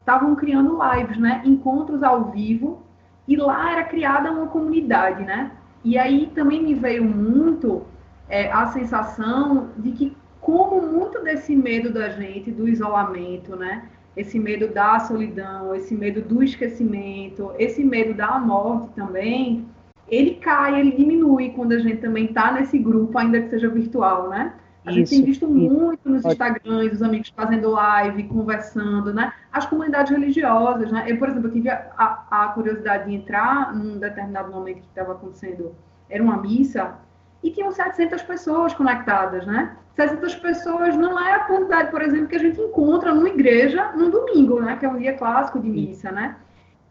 estavam 0.00 0.34
criando 0.34 0.78
lives, 0.82 1.18
né? 1.18 1.42
Encontros 1.44 2.02
ao 2.02 2.30
vivo, 2.30 2.82
e 3.28 3.36
lá 3.36 3.72
era 3.72 3.84
criada 3.84 4.32
uma 4.32 4.46
comunidade, 4.46 5.22
né? 5.22 5.52
E 5.84 5.98
aí 5.98 6.30
também 6.34 6.62
me 6.62 6.74
veio 6.74 7.04
muito 7.04 7.82
é, 8.28 8.50
a 8.50 8.66
sensação 8.68 9.68
de 9.76 9.92
que, 9.92 10.16
como 10.40 10.80
muito 10.82 11.22
desse 11.22 11.54
medo 11.54 11.92
da 11.92 12.08
gente, 12.08 12.50
do 12.50 12.68
isolamento, 12.68 13.54
né? 13.54 13.88
Esse 14.20 14.38
medo 14.38 14.68
da 14.68 15.00
solidão, 15.00 15.74
esse 15.74 15.94
medo 15.94 16.20
do 16.20 16.42
esquecimento, 16.42 17.52
esse 17.58 17.82
medo 17.82 18.14
da 18.14 18.38
morte 18.38 18.92
também, 18.94 19.66
ele 20.08 20.34
cai, 20.34 20.78
ele 20.78 20.92
diminui 20.92 21.50
quando 21.50 21.72
a 21.72 21.78
gente 21.78 21.98
também 21.98 22.26
está 22.26 22.52
nesse 22.52 22.78
grupo, 22.78 23.16
ainda 23.18 23.40
que 23.40 23.50
seja 23.50 23.68
virtual, 23.68 24.28
né? 24.28 24.54
A 24.84 24.92
gente 24.92 25.10
tem 25.10 25.22
visto 25.22 25.46
muito 25.46 26.08
nos 26.08 26.24
Instagrams, 26.24 26.94
os 26.94 27.02
amigos 27.02 27.28
fazendo 27.36 27.70
live, 27.70 28.24
conversando, 28.24 29.12
né? 29.12 29.32
As 29.52 29.66
comunidades 29.66 30.10
religiosas, 30.10 30.90
né? 30.90 31.04
Eu, 31.06 31.18
por 31.18 31.28
exemplo, 31.28 31.50
tive 31.50 31.68
a, 31.68 31.90
a, 31.96 32.44
a 32.44 32.48
curiosidade 32.48 33.08
de 33.08 33.14
entrar 33.14 33.74
num 33.74 33.98
determinado 33.98 34.50
momento 34.50 34.80
que 34.80 34.88
estava 34.88 35.12
acontecendo, 35.12 35.74
era 36.08 36.22
uma 36.22 36.38
missa, 36.38 36.94
e 37.42 37.50
tinham 37.50 37.72
700 37.72 38.22
pessoas 38.22 38.74
conectadas, 38.74 39.46
né? 39.46 39.76
700 39.94 40.34
pessoas 40.36 40.96
não 40.96 41.18
é 41.18 41.34
a 41.34 41.44
quantidade, 41.44 41.90
por 41.90 42.02
exemplo, 42.02 42.28
que 42.28 42.36
a 42.36 42.40
gente 42.40 42.60
encontra 42.60 43.14
numa 43.14 43.28
igreja 43.28 43.92
no 43.92 44.10
domingo, 44.10 44.60
né? 44.60 44.76
Que 44.76 44.86
é 44.86 44.88
um 44.88 44.98
dia 44.98 45.14
clássico 45.14 45.58
de 45.58 45.68
missa, 45.68 46.10
né? 46.10 46.36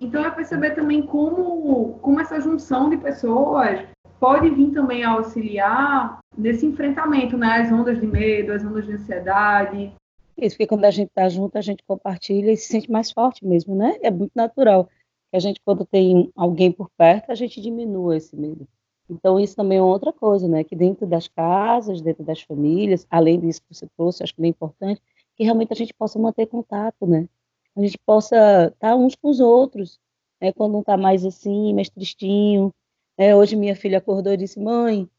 Então 0.02 0.24
é 0.24 0.32
perceber 0.32 0.72
também 0.72 1.02
como, 1.06 2.00
como 2.02 2.20
essa 2.20 2.40
junção 2.40 2.90
de 2.90 2.98
pessoas 2.98 3.80
pode 4.20 4.50
vir 4.50 4.72
também 4.72 5.04
a 5.04 5.12
auxiliar 5.12 6.20
nesse 6.38 6.66
enfrentamento, 6.66 7.38
né? 7.38 7.62
As 7.62 7.72
ondas 7.72 8.00
de 8.00 8.08
medo, 8.08 8.52
as 8.52 8.64
ondas 8.64 8.86
de 8.86 8.94
ansiedade. 8.94 9.94
Isso, 10.38 10.56
porque 10.56 10.68
quando 10.68 10.86
a 10.86 10.92
gente 10.92 11.10
está 11.10 11.28
junto, 11.28 11.58
a 11.58 11.62
gente 11.62 11.84
compartilha 11.86 12.52
e 12.52 12.58
se 12.58 12.68
sente 12.68 12.90
mais 12.90 13.12
forte 13.12 13.46
mesmo, 13.46 13.76
né? 13.76 13.98
É 14.02 14.10
muito 14.10 14.32
natural. 14.36 14.90
A 15.34 15.40
gente, 15.40 15.62
quando 15.64 15.86
tem 15.86 16.32
alguém 16.36 16.72
por 16.72 16.90
perto, 16.98 17.32
a 17.32 17.36
gente 17.36 17.62
diminui 17.62 18.18
esse 18.18 18.36
medo. 18.36 18.68
Então, 19.10 19.40
isso 19.40 19.56
também 19.56 19.80
é 19.80 19.82
outra 19.82 20.14
coisa, 20.14 20.48
né? 20.48 20.64
Que 20.64 20.76
dentro 20.76 21.08
das 21.08 21.28
casas, 21.28 22.02
dentro 22.02 22.24
das 22.24 22.42
famílias, 22.42 23.08
além 23.10 23.40
disso 23.40 23.62
que 23.62 23.74
você 23.74 23.88
trouxe, 23.98 24.24
acho 24.24 24.36
que 24.36 24.44
é 24.44 24.48
importante, 24.48 25.02
que 25.36 25.44
realmente 25.44 25.74
a 25.74 25.76
gente 25.76 25.94
possa 25.94 26.20
manter 26.20 26.48
contato, 26.48 27.08
né? 27.08 27.28
A 27.76 27.82
gente 27.82 27.98
possa 28.06 28.68
estar 28.74 28.96
uns 28.96 29.16
com 29.16 29.30
os 29.30 29.40
outros, 29.40 30.00
né? 30.42 30.52
Quando 30.54 30.74
não 30.74 30.82
está 30.82 30.98
mais 30.98 31.26
assim, 31.26 31.74
mais 31.74 31.90
tristinho. 31.90 32.74
Né? 33.18 33.36
Hoje 33.36 33.56
minha 33.56 33.76
filha 33.76 33.98
acordou 33.98 34.34
e 34.34 34.38
disse, 34.38 34.60
mãe, 34.60 35.10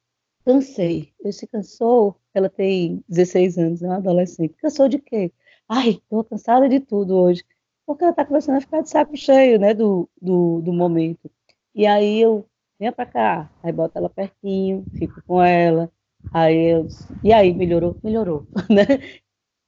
cansei. 0.44 1.12
Eu 1.20 1.32
se 1.32 1.46
cansou, 1.46 2.16
ela 2.34 2.48
tem 2.48 3.04
16 3.08 3.58
anos, 3.58 3.82
é 3.82 3.86
uma 3.86 3.96
adolescente. 3.96 4.54
Cansou 4.54 4.88
de 4.88 4.98
quê? 4.98 5.32
Ai, 5.68 6.00
tô 6.08 6.24
cansada 6.24 6.68
de 6.68 6.80
tudo 6.80 7.16
hoje. 7.16 7.44
Porque 7.86 8.04
ela 8.04 8.12
tá 8.12 8.24
começando 8.24 8.56
a 8.56 8.60
ficar 8.60 8.82
de 8.82 8.90
saco 8.90 9.16
cheio, 9.16 9.58
né, 9.58 9.74
do, 9.74 10.08
do, 10.20 10.60
do 10.62 10.72
momento. 10.72 11.30
E 11.74 11.86
aí 11.86 12.20
eu, 12.20 12.46
venha 12.80 12.92
pra 12.92 13.04
cá, 13.04 13.50
aí 13.62 13.70
bota 13.70 13.98
ela 13.98 14.08
pertinho, 14.08 14.86
fico 14.94 15.20
com 15.26 15.42
ela, 15.42 15.92
aí 16.32 16.72
eu, 16.72 16.86
e 17.22 17.30
aí, 17.30 17.52
melhorou? 17.52 17.98
Melhorou, 18.02 18.46
né? 18.70 19.20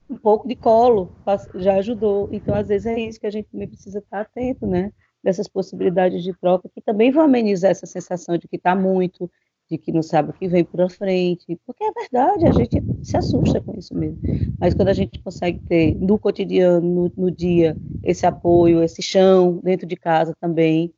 Um 0.08 0.16
pouco 0.16 0.48
de 0.48 0.56
colo 0.56 1.10
já 1.56 1.76
ajudou. 1.76 2.28
Então, 2.32 2.54
às 2.54 2.68
vezes 2.68 2.86
é 2.86 2.98
isso 2.98 3.20
que 3.20 3.26
a 3.26 3.30
gente 3.30 3.48
também 3.50 3.68
precisa 3.68 3.98
estar 3.98 4.22
atento, 4.22 4.66
né? 4.66 4.90
Dessas 5.22 5.46
possibilidades 5.46 6.22
de 6.22 6.32
troca 6.32 6.70
que 6.74 6.80
também 6.80 7.10
vão 7.10 7.22
amenizar 7.24 7.70
essa 7.70 7.86
sensação 7.86 8.38
de 8.38 8.48
que 8.48 8.56
está 8.56 8.74
muito, 8.74 9.30
de 9.70 9.76
que 9.76 9.92
não 9.92 10.02
sabe 10.02 10.30
o 10.30 10.32
que 10.32 10.48
vem 10.48 10.64
por 10.64 10.90
frente, 10.90 11.58
porque 11.66 11.84
é 11.84 11.92
verdade, 11.92 12.46
a 12.46 12.52
gente 12.52 12.82
se 13.02 13.16
assusta 13.16 13.60
com 13.60 13.78
isso 13.78 13.94
mesmo. 13.94 14.18
Mas 14.58 14.74
quando 14.74 14.88
a 14.88 14.94
gente 14.94 15.20
consegue 15.22 15.60
ter 15.68 15.94
no 15.96 16.18
cotidiano, 16.18 16.80
no, 16.80 17.12
no 17.16 17.30
dia, 17.30 17.78
esse 18.02 18.26
apoio, 18.26 18.82
esse 18.82 19.02
chão 19.02 19.60
dentro 19.62 19.86
de 19.86 19.96
casa 19.96 20.34
também, 20.40 20.92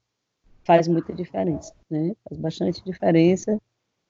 faz 0.64 0.88
muita 0.88 1.12
diferença, 1.12 1.74
né? 1.90 2.14
Faz 2.28 2.40
bastante 2.40 2.82
diferença, 2.84 3.60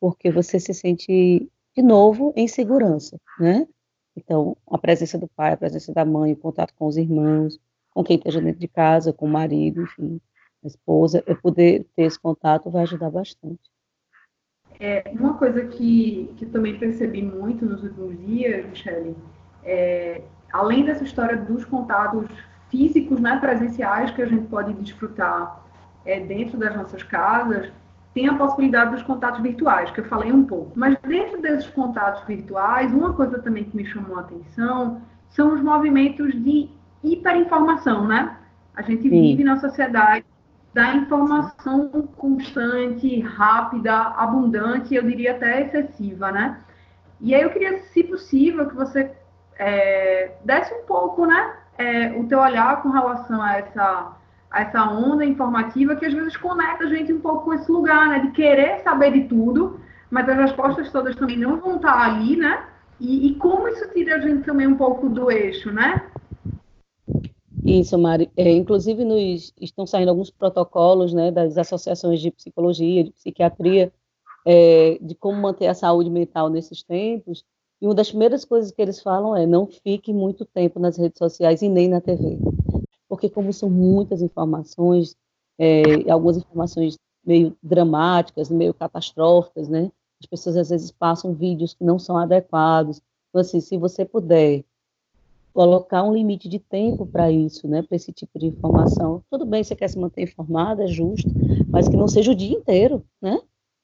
porque 0.01 0.31
você 0.31 0.59
se 0.59 0.73
sente 0.73 1.51
de 1.77 1.83
novo 1.83 2.33
em 2.37 2.47
segurança, 2.47 3.21
né? 3.39 3.67
Então, 4.17 4.57
a 4.71 4.79
presença 4.79 5.19
do 5.19 5.29
pai, 5.29 5.53
a 5.53 5.57
presença 5.57 5.93
da 5.93 6.05
mãe, 6.05 6.33
o 6.33 6.37
contato 6.37 6.73
com 6.79 6.87
os 6.87 6.97
irmãos, 6.97 7.59
com 7.91 8.05
quem 8.05 8.17
esteja 8.17 8.41
dentro 8.41 8.61
de 8.61 8.69
casa, 8.69 9.13
com 9.13 9.27
o 9.27 9.31
marido, 9.31 9.83
enfim, 9.83 10.21
a 10.63 10.67
esposa, 10.67 11.23
eu 11.27 11.37
poder 11.37 11.87
ter 11.97 12.05
esse 12.05 12.19
contato 12.19 12.71
vai 12.71 12.83
ajudar 12.83 13.11
bastante. 13.11 13.61
É, 14.81 15.11
uma 15.13 15.35
coisa 15.35 15.67
que, 15.67 16.33
que 16.37 16.47
também 16.47 16.79
percebi 16.79 17.23
muito 17.23 17.65
nos 17.65 17.83
últimos 17.83 18.19
dias, 18.27 18.67
Michele, 18.67 19.17
é, 19.63 20.23
além 20.53 20.85
dessa 20.85 21.05
história 21.05 21.37
dos 21.37 21.65
contatos 21.65 22.27
físicos, 22.71 23.21
né, 23.21 23.39
presenciais 23.39 24.11
que 24.11 24.23
a 24.23 24.27
gente 24.27 24.47
pode 24.47 24.73
desfrutar 24.75 25.64
é, 26.05 26.21
dentro 26.21 26.59
das 26.59 26.75
nossas 26.77 27.03
casas, 27.03 27.71
tem 28.13 28.29
a 28.29 28.35
possibilidade 28.35 28.93
dos 28.93 29.03
contatos 29.03 29.41
virtuais, 29.43 29.91
que 29.91 30.01
eu 30.01 30.05
falei 30.05 30.33
um 30.33 30.45
pouco. 30.45 30.73
Mas 30.77 30.97
dentro 31.03 31.43
desses 31.43 31.69
contatos 31.71 32.25
virtuais, 32.27 32.93
uma 32.93 33.13
coisa 33.13 33.41
também 33.41 33.65
que 33.65 33.77
me 33.77 33.85
chamou 33.87 34.17
a 34.17 34.21
atenção 34.21 35.01
são 35.31 35.53
os 35.53 35.61
movimentos 35.61 36.33
de 36.45 36.71
hiperinformação, 37.03 38.07
né? 38.07 38.37
A 38.77 38.83
gente 38.83 39.03
Sim. 39.03 39.11
vive 39.11 39.43
na 39.43 39.59
sociedade 39.59 40.25
da 40.73 40.95
informação 40.95 41.89
constante, 42.17 43.21
rápida, 43.21 43.95
abundante, 43.95 44.95
eu 44.95 45.03
diria 45.03 45.33
até 45.33 45.63
excessiva, 45.63 46.31
né? 46.31 46.59
E 47.21 47.35
aí 47.35 47.43
eu 47.43 47.51
queria, 47.51 47.79
se 47.93 48.05
possível, 48.05 48.69
que 48.69 48.75
você 48.75 49.11
é, 49.59 50.33
desse 50.45 50.75
um 50.75 50.85
pouco, 50.85 51.27
né, 51.27 51.55
é, 51.79 52.13
o 52.13 52.25
teu 52.25 52.41
olhar 52.41 52.83
com 52.83 52.91
relação 52.91 53.41
a 53.41 53.59
essa 53.59 54.17
essa 54.55 54.85
onda 54.91 55.25
informativa 55.25 55.97
que 55.97 56.07
às 56.07 56.13
vezes 56.13 56.37
conecta 56.37 56.85
a 56.85 56.89
gente 56.89 57.13
um 57.13 57.21
pouco 57.21 57.45
com 57.45 57.55
esse 57.55 57.71
lugar, 57.71 58.09
né? 58.09 58.21
De 58.21 58.31
querer 58.31 58.81
saber 58.83 59.13
de 59.13 59.29
tudo, 59.29 59.81
mas 60.11 60.29
as 60.29 60.37
respostas 60.37 60.91
todas 60.91 61.17
também 61.17 61.39
não 61.39 61.61
vão 61.61 61.77
estar 61.77 62.01
ali, 62.01 62.37
né? 62.37 62.67
E, 63.01 63.29
e 63.29 63.35
como 63.37 63.69
isso 63.69 63.89
tira 63.93 64.17
a 64.17 64.21
gente 64.21 64.45
também 64.45 64.67
um 64.67 64.77
pouco 64.77 65.09
do 65.09 65.31
eixo, 65.31 65.73
né? 65.73 66.09
Isso, 67.65 67.99
Mari. 67.99 68.31
É, 68.37 68.51
inclusive, 68.51 69.05
nos, 69.05 69.53
estão 69.61 69.87
saindo 69.87 70.11
alguns 70.11 70.31
protocolos 70.31 71.13
né, 71.13 71.31
das 71.31 71.57
associações 71.57 72.21
de 72.21 72.31
psicologia, 72.31 73.05
de 73.05 73.11
psiquiatria, 73.11 73.93
é, 74.47 74.99
de 75.01 75.15
como 75.15 75.41
manter 75.41 75.67
a 75.67 75.75
saúde 75.75 76.11
mental 76.11 76.49
nesses 76.51 76.83
tempos. 76.83 77.45
E 77.81 77.87
uma 77.87 77.95
das 77.95 78.11
primeiras 78.11 78.45
coisas 78.45 78.71
que 78.71 78.81
eles 78.81 79.03
falam 79.03 79.35
é 79.35 79.47
não 79.47 79.67
fique 79.67 80.13
muito 80.13 80.45
tempo 80.45 80.79
nas 80.79 80.97
redes 80.97 81.19
sociais 81.19 81.63
e 81.63 81.69
nem 81.69 81.89
na 81.89 82.01
TV 82.01 82.39
porque 83.15 83.31
como 83.31 83.53
são 83.53 83.71
muitas 83.71 84.21
informações, 84.23 85.15
é, 85.57 86.11
algumas 86.11 86.37
informações 86.37 86.99
meio 87.25 87.57
dramáticas, 87.63 88.51
meio 88.51 88.75
catastróficas, 88.75 89.69
né? 89.69 89.89
As 90.21 90.27
pessoas 90.27 90.57
às 90.57 90.71
vezes 90.71 90.91
passam 90.91 91.33
vídeos 91.33 91.75
que 91.75 91.85
não 91.85 91.97
são 91.97 92.17
adequados. 92.19 93.01
Então, 93.29 93.41
assim, 93.41 93.61
se 93.61 93.79
você 93.79 94.05
puder 94.05 94.65
colocar 95.53 96.03
um 96.03 96.13
limite 96.13 96.49
de 96.49 96.59
tempo 96.59 97.07
para 97.07 97.31
isso, 97.31 97.69
né, 97.69 97.83
para 97.83 97.95
esse 97.95 98.13
tipo 98.13 98.37
de 98.37 98.47
informação. 98.47 99.23
Tudo 99.31 99.47
bem, 99.47 99.63
você 99.63 99.77
quer 99.77 99.87
se 99.87 99.97
manter 99.97 100.23
informada, 100.23 100.83
é 100.83 100.89
justo, 100.89 101.31
mas 101.71 101.89
que 101.89 101.97
não 101.97 102.09
seja 102.09 102.33
o 102.33 102.35
dia 102.35 102.57
inteiro, 102.57 103.05
né? 103.23 103.41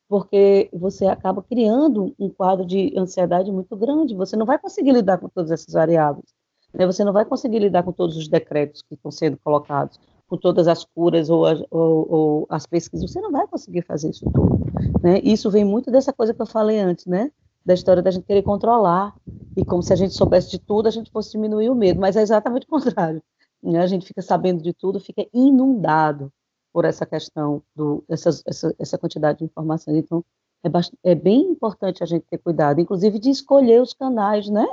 Porque 0.08 0.68
você 0.72 1.06
acaba 1.06 1.40
criando 1.40 2.12
um 2.18 2.28
quadro 2.28 2.66
de 2.66 2.92
ansiedade 2.98 3.52
muito 3.52 3.76
grande. 3.76 4.12
Você 4.16 4.36
não 4.36 4.44
vai 4.44 4.58
conseguir 4.58 4.90
lidar 4.90 5.18
com 5.18 5.28
todas 5.28 5.52
essas 5.52 5.72
variáveis. 5.72 6.34
Né? 6.72 6.86
Você 6.86 7.04
não 7.04 7.12
vai 7.12 7.24
conseguir 7.24 7.58
lidar 7.58 7.82
com 7.82 7.92
todos 7.92 8.16
os 8.16 8.28
decretos 8.28 8.82
que 8.82 8.94
estão 8.94 9.10
sendo 9.10 9.36
colocados, 9.38 9.98
com 10.28 10.36
todas 10.36 10.68
as 10.68 10.84
curas 10.84 11.28
ou, 11.28 11.44
ou, 11.70 12.12
ou 12.12 12.46
as 12.48 12.66
pesquisas. 12.66 13.10
Você 13.10 13.20
não 13.20 13.32
vai 13.32 13.46
conseguir 13.46 13.82
fazer 13.82 14.10
isso 14.10 14.24
tudo. 14.32 14.60
Né? 15.02 15.20
Isso 15.22 15.50
vem 15.50 15.64
muito 15.64 15.90
dessa 15.90 16.12
coisa 16.12 16.32
que 16.32 16.40
eu 16.40 16.46
falei 16.46 16.78
antes, 16.78 17.06
né? 17.06 17.30
Da 17.64 17.74
história 17.74 18.02
da 18.02 18.10
gente 18.10 18.24
querer 18.24 18.42
controlar. 18.42 19.14
E 19.56 19.64
como 19.64 19.82
se 19.82 19.92
a 19.92 19.96
gente 19.96 20.14
soubesse 20.14 20.50
de 20.50 20.58
tudo, 20.58 20.86
a 20.86 20.90
gente 20.90 21.10
fosse 21.10 21.32
diminuir 21.32 21.68
o 21.68 21.74
medo. 21.74 22.00
Mas 22.00 22.16
é 22.16 22.22
exatamente 22.22 22.64
o 22.64 22.68
contrário. 22.68 23.22
Né? 23.62 23.80
A 23.80 23.86
gente 23.86 24.06
fica 24.06 24.22
sabendo 24.22 24.62
de 24.62 24.72
tudo, 24.72 25.00
fica 25.00 25.26
inundado 25.34 26.32
por 26.72 26.84
essa 26.84 27.04
questão, 27.04 27.62
do, 27.74 28.04
essa, 28.08 28.30
essa, 28.46 28.74
essa 28.78 28.98
quantidade 28.98 29.40
de 29.40 29.44
informações. 29.44 29.96
Então, 29.96 30.24
é, 30.62 31.10
é, 31.10 31.14
bem 31.14 31.42
importante 31.42 32.02
a 32.02 32.06
gente 32.06 32.26
ter 32.30 32.38
cuidado, 32.38 32.80
inclusive 32.80 33.18
de 33.18 33.30
escolher 33.30 33.80
os 33.80 33.92
canais, 33.92 34.48
né? 34.48 34.66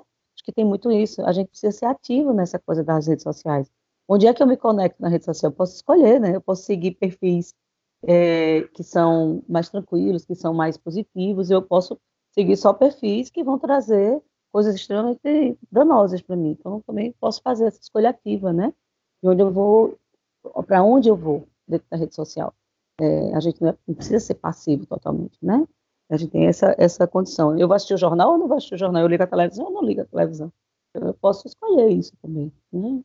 Que 0.47 0.53
tem 0.53 0.63
muito 0.63 0.89
isso. 0.89 1.21
A 1.23 1.33
gente 1.33 1.49
precisa 1.49 1.77
ser 1.77 1.85
ativo 1.87 2.31
nessa 2.31 2.57
coisa 2.57 2.81
das 2.81 3.05
redes 3.05 3.23
sociais. 3.23 3.69
Onde 4.07 4.25
é 4.27 4.33
que 4.33 4.41
eu 4.41 4.47
me 4.47 4.55
conecto 4.55 5.01
na 5.01 5.09
rede 5.09 5.25
social? 5.25 5.51
Eu 5.51 5.55
posso 5.55 5.75
escolher, 5.75 6.21
né? 6.21 6.37
Eu 6.37 6.41
posso 6.41 6.63
seguir 6.63 6.91
perfis 6.91 7.53
é, 8.03 8.61
que 8.73 8.81
são 8.81 9.43
mais 9.49 9.67
tranquilos, 9.67 10.23
que 10.23 10.35
são 10.35 10.53
mais 10.53 10.77
positivos, 10.77 11.51
eu 11.51 11.61
posso 11.61 11.99
seguir 12.31 12.55
só 12.55 12.71
perfis 12.71 13.29
que 13.29 13.43
vão 13.43 13.59
trazer 13.59 14.21
coisas 14.49 14.73
extremamente 14.75 15.59
danosas 15.69 16.21
para 16.21 16.37
mim. 16.37 16.51
Então, 16.57 16.81
também 16.87 17.13
posso 17.19 17.41
fazer 17.41 17.65
essa 17.65 17.81
escolha 17.81 18.11
ativa, 18.11 18.53
né? 18.53 18.73
De 19.21 19.29
onde 19.29 19.41
eu 19.41 19.51
vou, 19.51 19.97
para 20.65 20.81
onde 20.81 21.09
eu 21.09 21.17
vou 21.17 21.45
dentro 21.67 21.87
da 21.91 21.97
rede 21.97 22.15
social. 22.15 22.53
É, 23.01 23.35
a 23.35 23.41
gente 23.41 23.61
não, 23.61 23.71
é, 23.71 23.77
não, 23.85 23.95
precisa 23.95 24.21
ser 24.21 24.35
passivo 24.35 24.85
totalmente, 24.85 25.37
né? 25.41 25.67
A 26.09 26.15
gente 26.15 26.31
tem 26.31 26.47
essa, 26.47 26.73
essa 26.77 27.05
condição. 27.05 27.57
Eu 27.57 27.67
vou 27.67 27.75
assistir 27.75 27.93
o 27.93 27.97
jornal 27.97 28.31
ou 28.31 28.37
não 28.37 28.47
vou 28.47 28.57
assistir 28.57 28.75
o 28.75 28.79
jornal? 28.79 29.01
Eu 29.01 29.07
ligo 29.07 29.23
a 29.23 29.27
televisão 29.27 29.65
ou 29.65 29.73
não 29.73 29.83
ligo 29.83 30.01
a 30.01 30.05
televisão? 30.05 30.51
Eu 30.93 31.13
posso 31.13 31.47
escolher 31.47 31.89
isso 31.89 32.13
também. 32.21 32.51
Né? 32.71 33.01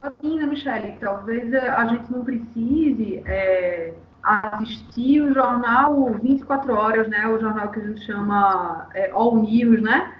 Assim, 0.00 0.36
né, 0.36 0.46
Michele? 0.46 0.96
Talvez 0.98 1.52
a 1.54 1.86
gente 1.86 2.10
não 2.10 2.24
precise 2.24 3.22
é, 3.26 3.94
assistir 4.22 5.20
o 5.20 5.34
jornal 5.34 6.14
24 6.22 6.72
horas, 6.72 7.08
né? 7.08 7.26
O 7.28 7.38
jornal 7.38 7.70
que 7.70 7.80
a 7.80 7.86
gente 7.86 8.04
chama 8.04 8.88
é, 8.94 9.10
All 9.10 9.36
News, 9.36 9.82
né? 9.82 10.14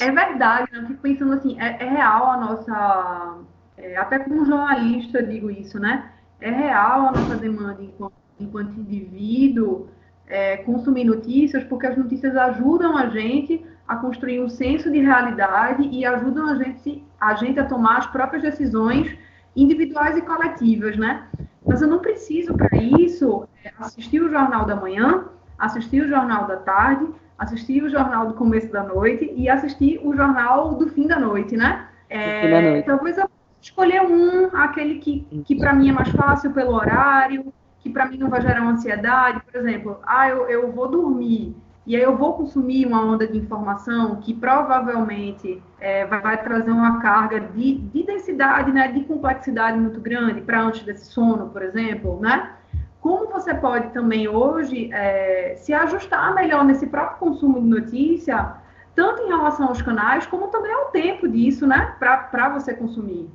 é 0.00 0.10
verdade, 0.10 0.70
né? 0.72 0.80
eu 0.80 0.86
fico 0.86 1.00
pensando 1.00 1.32
assim, 1.32 1.58
é, 1.60 1.82
é 1.82 1.88
real 1.88 2.30
a 2.30 2.36
nossa. 2.36 3.38
É, 3.78 3.96
até 3.96 4.18
como 4.18 4.44
jornalista 4.44 5.22
digo 5.22 5.50
isso, 5.50 5.78
né? 5.78 6.12
É 6.40 6.50
real 6.50 7.08
a 7.08 7.12
nossa 7.12 7.36
demanda 7.36 7.82
enquanto, 7.82 8.14
enquanto 8.38 8.78
indivíduo 8.78 9.88
é, 10.30 10.58
consumir 10.58 11.04
notícias, 11.04 11.64
porque 11.64 11.86
as 11.86 11.96
notícias 11.96 12.36
ajudam 12.36 12.96
a 12.96 13.08
gente 13.08 13.64
a 13.86 13.96
construir 13.96 14.40
um 14.40 14.48
senso 14.48 14.90
de 14.90 15.00
realidade 15.00 15.88
e 15.90 16.06
ajudam 16.06 16.48
a 16.48 16.54
gente, 16.54 17.04
a 17.20 17.34
gente 17.34 17.58
a 17.58 17.64
tomar 17.64 17.98
as 17.98 18.06
próprias 18.06 18.42
decisões 18.42 19.18
individuais 19.54 20.16
e 20.16 20.22
coletivas, 20.22 20.96
né? 20.96 21.24
Mas 21.66 21.82
eu 21.82 21.88
não 21.88 21.98
preciso, 21.98 22.54
para 22.54 22.74
isso, 22.78 23.46
é, 23.64 23.72
assistir 23.78 24.22
o 24.22 24.30
Jornal 24.30 24.64
da 24.64 24.76
Manhã, 24.76 25.24
assistir 25.58 26.02
o 26.02 26.08
Jornal 26.08 26.46
da 26.46 26.56
Tarde, 26.56 27.08
assistir 27.36 27.82
o 27.82 27.90
Jornal 27.90 28.28
do 28.28 28.34
Começo 28.34 28.70
da 28.70 28.84
Noite 28.84 29.32
e 29.36 29.48
assistir 29.48 30.00
o 30.04 30.14
Jornal 30.14 30.74
do 30.74 30.88
Fim 30.90 31.08
da 31.08 31.18
Noite, 31.18 31.56
né? 31.56 31.88
É, 32.08 32.82
talvez 32.82 33.18
eu 33.18 33.28
escolher 33.60 34.02
um, 34.02 34.48
aquele 34.56 34.96
que, 34.96 35.20
que 35.44 35.56
para 35.56 35.72
mim 35.72 35.90
é 35.90 35.92
mais 35.92 36.08
fácil 36.10 36.52
pelo 36.52 36.72
horário, 36.74 37.52
que 37.80 37.90
para 37.90 38.06
mim 38.06 38.18
não 38.18 38.28
vai 38.28 38.40
gerar 38.40 38.62
ansiedade, 38.62 39.40
por 39.40 39.58
exemplo, 39.58 39.98
ah, 40.04 40.28
eu, 40.28 40.48
eu 40.48 40.72
vou 40.72 40.88
dormir 40.88 41.56
e 41.86 41.96
aí 41.96 42.02
eu 42.02 42.16
vou 42.16 42.34
consumir 42.34 42.86
uma 42.86 43.04
onda 43.04 43.26
de 43.26 43.38
informação 43.38 44.20
que 44.20 44.34
provavelmente 44.34 45.62
é, 45.80 46.06
vai, 46.06 46.20
vai, 46.20 46.42
trazer 46.42 46.70
uma 46.70 47.00
carga 47.00 47.40
de, 47.40 47.78
de 47.78 48.02
densidade, 48.04 48.70
né, 48.70 48.92
de 48.92 49.02
complexidade 49.04 49.78
muito 49.78 50.00
grande 50.00 50.40
para 50.42 50.62
antes 50.62 50.84
desse 50.84 51.06
sono, 51.06 51.48
por 51.48 51.62
exemplo, 51.62 52.20
né? 52.20 52.54
Como 53.00 53.30
você 53.30 53.54
pode 53.54 53.88
também 53.94 54.28
hoje 54.28 54.88
é, 54.92 55.56
se 55.56 55.72
ajustar 55.72 56.34
melhor 56.34 56.64
nesse 56.64 56.86
próprio 56.86 57.18
consumo 57.18 57.58
de 57.60 57.66
notícia, 57.66 58.56
tanto 58.94 59.22
em 59.22 59.28
relação 59.28 59.68
aos 59.68 59.80
canais, 59.80 60.26
como 60.26 60.48
também 60.48 60.72
ao 60.72 60.90
tempo 60.90 61.26
disso, 61.26 61.66
né, 61.66 61.96
para 61.98 62.50
você 62.50 62.74
consumir. 62.74 63.28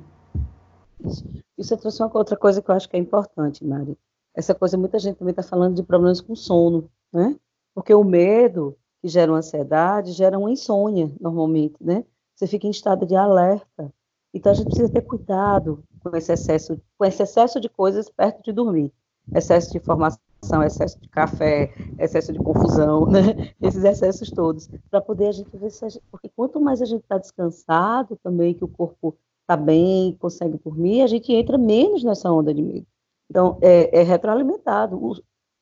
Isso 1.58 1.74
é 1.74 1.76
trouxe 1.76 2.00
uma 2.00 2.10
outra 2.14 2.36
coisa 2.36 2.62
que 2.62 2.70
eu 2.70 2.74
acho 2.76 2.88
que 2.88 2.96
é 2.96 3.00
importante, 3.00 3.62
Mari 3.66 3.98
essa 4.36 4.54
coisa, 4.54 4.76
muita 4.76 4.98
gente 4.98 5.16
também 5.16 5.32
está 5.32 5.42
falando 5.42 5.74
de 5.74 5.82
problemas 5.82 6.20
com 6.20 6.36
sono, 6.36 6.90
né? 7.10 7.34
Porque 7.74 7.94
o 7.94 8.04
medo 8.04 8.76
que 9.00 9.08
gera 9.08 9.32
uma 9.32 9.38
ansiedade 9.38 10.12
gera 10.12 10.38
uma 10.38 10.50
insônia, 10.50 11.10
normalmente, 11.18 11.76
né? 11.80 12.04
Você 12.34 12.46
fica 12.46 12.66
em 12.66 12.70
estado 12.70 13.06
de 13.06 13.16
alerta. 13.16 13.90
Então 14.34 14.52
a 14.52 14.54
gente 14.54 14.66
precisa 14.66 14.92
ter 14.92 15.00
cuidado 15.00 15.82
com 16.02 16.14
esse 16.14 16.30
excesso, 16.30 16.78
com 16.98 17.04
esse 17.06 17.22
excesso 17.22 17.58
de 17.58 17.70
coisas 17.70 18.10
perto 18.10 18.42
de 18.44 18.52
dormir. 18.52 18.92
Excesso 19.34 19.72
de 19.72 19.78
informação, 19.78 20.62
excesso 20.62 21.00
de 21.00 21.08
café, 21.08 21.72
excesso 21.98 22.30
de 22.30 22.38
confusão, 22.38 23.06
né? 23.06 23.54
Esses 23.60 23.82
excessos 23.84 24.30
todos, 24.30 24.68
para 24.90 25.00
poder 25.00 25.28
a 25.28 25.32
gente 25.32 25.56
ver 25.56 25.70
se 25.70 25.84
a 25.84 25.88
gente, 25.88 26.04
porque 26.10 26.28
quanto 26.28 26.60
mais 26.60 26.82
a 26.82 26.84
gente 26.84 27.02
está 27.02 27.16
descansado 27.16 28.18
também, 28.22 28.52
que 28.52 28.64
o 28.64 28.68
corpo 28.68 29.16
está 29.40 29.56
bem, 29.56 30.14
consegue 30.20 30.58
dormir, 30.62 31.02
a 31.02 31.06
gente 31.06 31.32
entra 31.32 31.56
menos 31.56 32.04
nessa 32.04 32.30
onda 32.30 32.52
de 32.52 32.62
medo. 32.62 32.86
Então, 33.30 33.58
é, 33.60 34.00
é 34.00 34.02
retroalimentado. 34.02 34.96
O, 34.96 35.14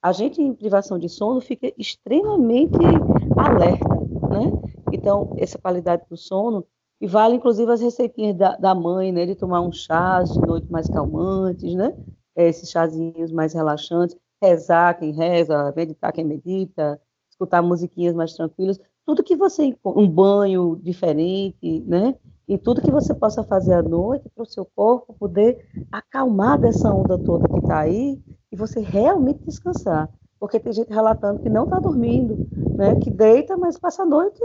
a 0.02 0.12
gente, 0.12 0.40
em 0.40 0.54
privação 0.54 0.98
de 0.98 1.08
sono, 1.08 1.40
fica 1.40 1.72
extremamente 1.78 2.78
alerta, 3.36 3.88
né? 4.28 4.52
Então, 4.92 5.32
essa 5.38 5.58
qualidade 5.58 6.02
do 6.08 6.16
sono, 6.16 6.64
e 7.00 7.06
vale, 7.06 7.36
inclusive, 7.36 7.70
as 7.72 7.80
receitinhas 7.80 8.36
da, 8.36 8.56
da 8.56 8.74
mãe, 8.74 9.12
né? 9.12 9.26
De 9.26 9.34
tomar 9.34 9.60
um 9.60 9.72
chá 9.72 10.22
de 10.22 10.40
noite 10.40 10.70
mais 10.70 10.88
calmantes, 10.88 11.74
né? 11.74 11.96
Esses 12.36 12.70
chazinhos 12.70 13.32
mais 13.32 13.52
relaxantes. 13.52 14.16
Rezar 14.42 14.98
quem 14.98 15.12
reza, 15.12 15.72
meditar 15.74 16.12
quem 16.12 16.24
medita, 16.24 17.00
escutar 17.30 17.62
musiquinhas 17.62 18.14
mais 18.14 18.34
tranquilas. 18.34 18.78
Tudo 19.06 19.22
que 19.22 19.36
você... 19.36 19.74
Um 19.84 20.08
banho 20.08 20.78
diferente, 20.82 21.80
né? 21.86 22.14
E 22.46 22.58
tudo 22.58 22.82
que 22.82 22.90
você 22.90 23.14
possa 23.14 23.42
fazer 23.42 23.74
à 23.74 23.82
noite 23.82 24.28
para 24.34 24.42
o 24.42 24.46
seu 24.46 24.66
corpo 24.76 25.14
poder 25.14 25.66
acalmar 25.90 26.58
dessa 26.58 26.92
onda 26.92 27.18
toda 27.18 27.48
que 27.48 27.58
está 27.58 27.80
aí 27.80 28.20
e 28.52 28.56
você 28.56 28.80
realmente 28.80 29.44
descansar. 29.44 30.10
Porque 30.38 30.60
tem 30.60 30.72
gente 30.72 30.92
relatando 30.92 31.40
que 31.40 31.48
não 31.48 31.64
está 31.64 31.78
dormindo, 31.78 32.46
né? 32.76 32.96
que 32.96 33.10
deita, 33.10 33.56
mas 33.56 33.78
passa 33.78 34.02
a 34.02 34.06
noite 34.06 34.38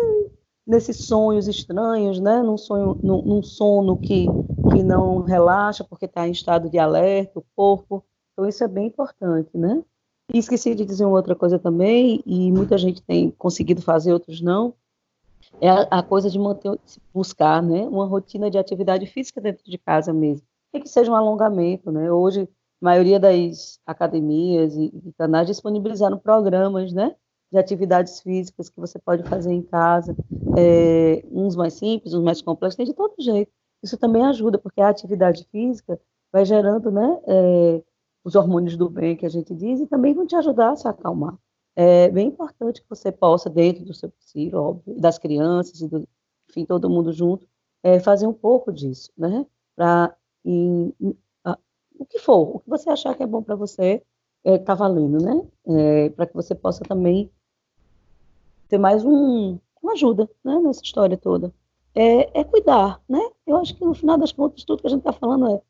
nesses 0.66 1.08
sonhos 1.08 1.48
estranhos, 1.48 2.20
né? 2.20 2.42
num, 2.42 2.58
sonho, 2.58 2.98
num, 3.04 3.22
num 3.22 3.44
sono 3.44 3.98
que, 3.98 4.28
que 4.72 4.84
não 4.84 5.22
relaxa 5.22 5.84
porque 5.84 6.06
está 6.06 6.28
em 6.28 6.32
estado 6.32 6.70
de 6.70 6.80
alerta, 6.80 7.40
o 7.40 7.46
corpo. 7.56 8.04
Então, 8.32 8.48
isso 8.48 8.64
é 8.64 8.68
bem 8.68 8.88
importante. 8.88 9.50
Né? 9.54 9.84
E 10.34 10.38
esqueci 10.38 10.74
de 10.74 10.86
dizer 10.86 11.06
uma 11.06 11.18
outra 11.18 11.36
coisa 11.36 11.60
também, 11.60 12.22
e 12.26 12.52
muita 12.52 12.78
gente 12.78 13.02
tem 13.02 13.32
conseguido 13.32 13.82
fazer, 13.82 14.14
outros 14.14 14.42
não, 14.42 14.74
é 15.62 15.70
a, 15.90 16.02
coisa 16.04 16.30
de 16.30 16.40
manter, 16.40 16.80
buscar, 17.14 17.62
né, 17.62 17.82
uma 17.84 18.06
rotina 18.06 18.50
de 18.50 18.58
atividade 18.58 19.06
física 19.06 19.42
dentro 19.42 19.64
de 19.64 19.78
casa 19.78 20.14
mesmo, 20.14 20.46
e 20.74 20.80
que 20.80 20.88
seja 20.88 21.12
um 21.12 21.16
alongamento, 21.16 21.92
né, 21.92 22.12
hoje 22.12 22.48
a 22.82 22.86
maioria 22.86 23.20
das 23.20 23.80
academias 23.86 24.76
e, 24.76 24.86
e 24.86 25.14
canais 25.18 25.48
disponibilizaram 25.48 26.18
programas, 26.18 26.94
né, 26.94 27.16
de 27.52 27.58
atividades 27.58 28.22
físicas 28.22 28.70
que 28.70 28.80
você 28.80 29.00
pode 29.00 29.24
fazer 29.24 29.52
em 29.52 29.62
casa, 29.62 30.16
é, 30.58 31.24
uns 31.32 31.56
mais 31.56 31.74
simples, 31.74 32.14
uns 32.14 32.24
mais 32.24 32.42
complexos, 32.42 32.78
tem 32.78 32.86
de 32.86 32.94
todo 32.94 33.16
jeito. 33.20 33.52
Isso 33.82 33.98
também 33.98 34.24
ajuda, 34.24 34.58
porque 34.60 34.82
a 34.82 34.90
atividade 34.90 35.48
física 35.52 36.00
vai 36.32 36.46
gerando, 36.46 36.92
né, 36.92 37.20
é, 37.28 37.84
os 38.24 38.36
hormônios 38.36 38.78
do 38.78 38.90
bem 38.90 39.16
que 39.16 39.26
a 39.26 39.30
gente 39.30 39.54
diz 39.56 39.80
e 39.80 39.88
também 39.88 40.14
vão 40.14 40.28
te 40.28 40.36
ajudar 40.36 40.72
a 40.72 40.76
se 40.76 40.88
acalmar 40.88 41.38
é 41.76 42.10
bem 42.10 42.28
importante 42.28 42.82
que 42.82 42.90
você 42.90 43.12
possa, 43.12 43.50
dentro 43.50 43.86
do 43.86 43.94
seu 43.94 44.10
possível, 44.10 44.64
óbvio, 44.64 45.00
das 45.00 45.18
crianças 45.18 45.82
e 45.82 45.88
do, 45.88 46.08
enfim, 46.50 46.66
todo 46.66 46.90
mundo 46.90 47.14
junto, 47.14 47.48
é, 47.84 48.00
fazer 48.00 48.28
um 48.28 48.34
pouco 48.34 48.72
disso, 48.72 49.12
né? 49.18 49.46
Para 49.76 50.16
o 50.44 52.06
que 52.06 52.20
for, 52.20 52.56
o 52.56 52.60
que 52.60 52.70
você 52.70 52.90
achar 52.90 53.16
que 53.16 53.24
é 53.24 53.28
bom 53.28 53.44
para 53.44 53.56
você, 53.56 54.02
está 54.44 54.74
é, 54.74 54.76
valendo, 54.76 55.24
né? 55.24 55.48
É, 55.68 56.10
para 56.10 56.26
que 56.26 56.34
você 56.34 56.56
possa 56.56 56.84
também 56.84 57.32
ter 58.68 58.78
mais 58.78 59.04
um, 59.06 59.60
uma 59.82 59.94
ajuda, 59.94 60.30
né? 60.44 60.60
Nessa 60.60 60.84
história 60.84 61.18
toda. 61.18 61.54
É, 61.96 62.40
é, 62.40 62.44
cuidar, 62.44 63.02
né? 63.10 63.20
Eu 63.46 63.58
acho 63.58 63.76
que 63.76 63.84
no 63.84 63.94
final 63.94 64.18
das 64.18 64.32
contas 64.32 64.64
tudo 64.64 64.82
que 64.82 64.88
a 64.88 64.90
gente 64.90 65.00
está 65.00 65.14
falando 65.14 65.48
é 65.48 65.62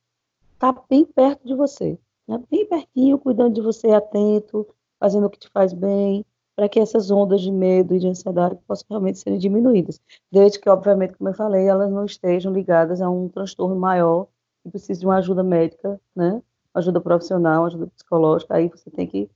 estar 0.54 0.74
tá 0.74 0.86
bem 0.90 1.06
perto 1.06 1.48
de 1.48 1.56
você, 1.56 1.98
né? 2.28 2.42
bem 2.50 2.66
pertinho, 2.66 3.18
cuidando 3.18 3.54
de 3.56 3.62
você, 3.62 3.90
atento, 3.92 4.68
fazendo 5.00 5.28
o 5.28 5.30
que 5.30 5.40
te 5.40 5.50
faz 5.50 5.74
bem, 5.74 6.26
para 6.56 6.68
que 6.68 6.80
essas 6.80 7.10
ondas 7.10 7.42
de 7.42 7.52
medo 7.52 7.96
e 7.96 8.00
de 8.00 8.08
ansiedade 8.08 8.58
possam 8.68 8.86
realmente 8.90 9.20
serem 9.20 9.40
diminuídas. 9.40 10.02
Desde 10.32 10.60
que, 10.60 10.70
obviamente, 10.70 11.14
como 11.18 11.30
eu 11.30 11.34
falei, 11.34 11.68
elas 11.68 11.90
não 11.90 12.06
estejam 12.06 12.52
ligadas 12.52 13.02
a 13.02 13.10
um 13.10 13.30
transtorno 13.30 13.76
maior 13.76 14.28
que 14.62 14.70
precise 14.70 15.00
de 15.00 15.06
uma 15.06 15.18
ajuda 15.18 15.42
médica, 15.42 16.00
né? 16.14 16.42
ajuda 16.74 17.02
profissional, 17.02 17.66
ajuda 17.66 17.88
psicológica. 17.88 18.56
Aí 18.56 18.68
você 18.68 18.90
tem 18.92 19.08
que, 19.08 19.30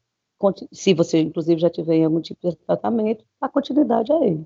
se 0.71 0.93
você, 0.93 1.19
inclusive, 1.19 1.61
já 1.61 1.69
tiver 1.69 2.03
algum 2.03 2.21
tipo 2.21 2.49
de 2.49 2.55
tratamento, 2.57 3.23
a 3.39 3.49
continuidade 3.49 4.11
a 4.11 4.17
ele. 4.17 4.45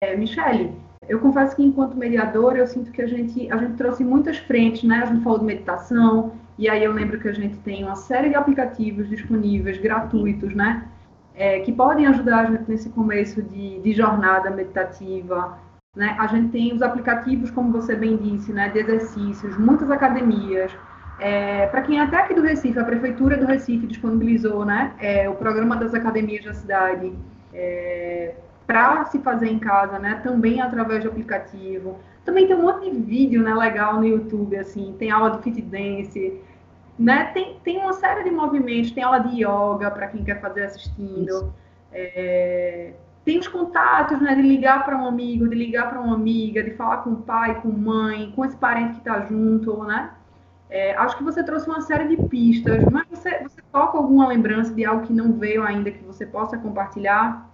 É, 0.00 0.16
Michele, 0.16 0.72
eu 1.08 1.20
confesso 1.20 1.56
que 1.56 1.62
enquanto 1.64 1.96
mediadora 1.96 2.58
eu 2.58 2.66
sinto 2.66 2.92
que 2.92 3.02
a 3.02 3.06
gente, 3.06 3.50
a 3.50 3.56
gente 3.56 3.76
trouxe 3.76 4.04
muitas 4.04 4.38
frentes, 4.38 4.84
né? 4.84 4.98
A 4.98 5.06
gente 5.06 5.24
falou 5.24 5.40
de 5.40 5.44
meditação, 5.44 6.32
e 6.58 6.68
aí 6.68 6.82
eu 6.82 6.92
lembro 6.92 7.20
que 7.20 7.28
a 7.28 7.32
gente 7.32 7.56
tem 7.58 7.84
uma 7.84 7.94
série 7.94 8.30
de 8.30 8.34
aplicativos 8.34 9.08
disponíveis, 9.08 9.78
gratuitos, 9.78 10.52
né? 10.54 10.88
É, 11.34 11.60
que 11.60 11.72
podem 11.72 12.04
ajudar 12.08 12.40
a 12.40 12.44
gente 12.46 12.64
nesse 12.68 12.90
começo 12.90 13.40
de, 13.40 13.78
de 13.78 13.92
jornada 13.92 14.50
meditativa. 14.50 15.56
Né? 15.94 16.16
A 16.18 16.26
gente 16.26 16.48
tem 16.50 16.74
os 16.74 16.82
aplicativos, 16.82 17.48
como 17.52 17.70
você 17.70 17.94
bem 17.94 18.16
disse, 18.16 18.52
né? 18.52 18.68
de 18.70 18.80
exercícios, 18.80 19.56
muitas 19.56 19.88
academias. 19.88 20.76
É, 21.20 21.68
Para 21.68 21.82
quem 21.82 22.00
é 22.00 22.02
até 22.02 22.16
aqui 22.16 22.34
do 22.34 22.42
Recife, 22.42 22.76
a 22.76 22.84
Prefeitura 22.84 23.36
do 23.36 23.46
Recife 23.46 23.86
disponibilizou 23.86 24.64
né? 24.64 24.94
É, 24.98 25.28
o 25.28 25.34
programa 25.34 25.76
das 25.76 25.94
academias 25.94 26.44
da 26.44 26.54
cidade 26.54 27.12
é, 27.54 28.34
para 28.66 29.04
se 29.04 29.20
fazer 29.20 29.48
em 29.48 29.60
casa, 29.60 29.96
né? 30.00 30.20
também 30.24 30.60
através 30.60 31.02
de 31.02 31.06
aplicativo. 31.08 32.00
Também 32.24 32.46
tem 32.46 32.56
um 32.56 32.62
monte 32.62 32.90
de 32.90 32.98
vídeo 32.98 33.42
né, 33.42 33.54
legal 33.54 33.94
no 33.94 34.04
YouTube, 34.04 34.54
assim, 34.54 34.94
tem 34.98 35.10
aula 35.10 35.30
de 35.30 35.42
fit 35.42 35.62
dance, 35.62 36.38
né? 36.98 37.26
Tem, 37.26 37.58
tem 37.62 37.78
uma 37.78 37.92
série 37.92 38.24
de 38.24 38.30
movimentos, 38.30 38.90
tem 38.90 39.04
aula 39.04 39.20
de 39.20 39.44
yoga 39.44 39.90
para 39.90 40.08
quem 40.08 40.24
quer 40.24 40.40
fazer 40.40 40.64
assistindo. 40.64 41.52
É, 41.92 42.92
tem 43.24 43.38
os 43.38 43.46
contatos, 43.46 44.20
né? 44.20 44.34
De 44.34 44.42
ligar 44.42 44.84
para 44.84 44.96
um 44.96 45.06
amigo, 45.06 45.48
de 45.48 45.54
ligar 45.54 45.88
para 45.88 46.00
uma 46.00 46.14
amiga, 46.14 46.62
de 46.62 46.72
falar 46.72 46.98
com 46.98 47.10
o 47.10 47.22
pai, 47.22 47.60
com 47.60 47.68
mãe, 47.68 48.32
com 48.34 48.44
esse 48.44 48.56
parente 48.56 48.94
que 48.94 48.98
está 48.98 49.20
junto, 49.20 49.84
né? 49.84 50.14
É, 50.70 50.94
acho 50.96 51.16
que 51.16 51.24
você 51.24 51.42
trouxe 51.42 51.66
uma 51.66 51.80
série 51.80 52.14
de 52.14 52.22
pistas, 52.28 52.84
mas 52.92 53.06
você, 53.08 53.42
você 53.42 53.62
toca 53.72 53.96
alguma 53.96 54.28
lembrança 54.28 54.74
de 54.74 54.84
algo 54.84 55.06
que 55.06 55.12
não 55.12 55.32
veio 55.32 55.62
ainda 55.62 55.90
que 55.90 56.04
você 56.04 56.26
possa 56.26 56.58
compartilhar? 56.58 57.48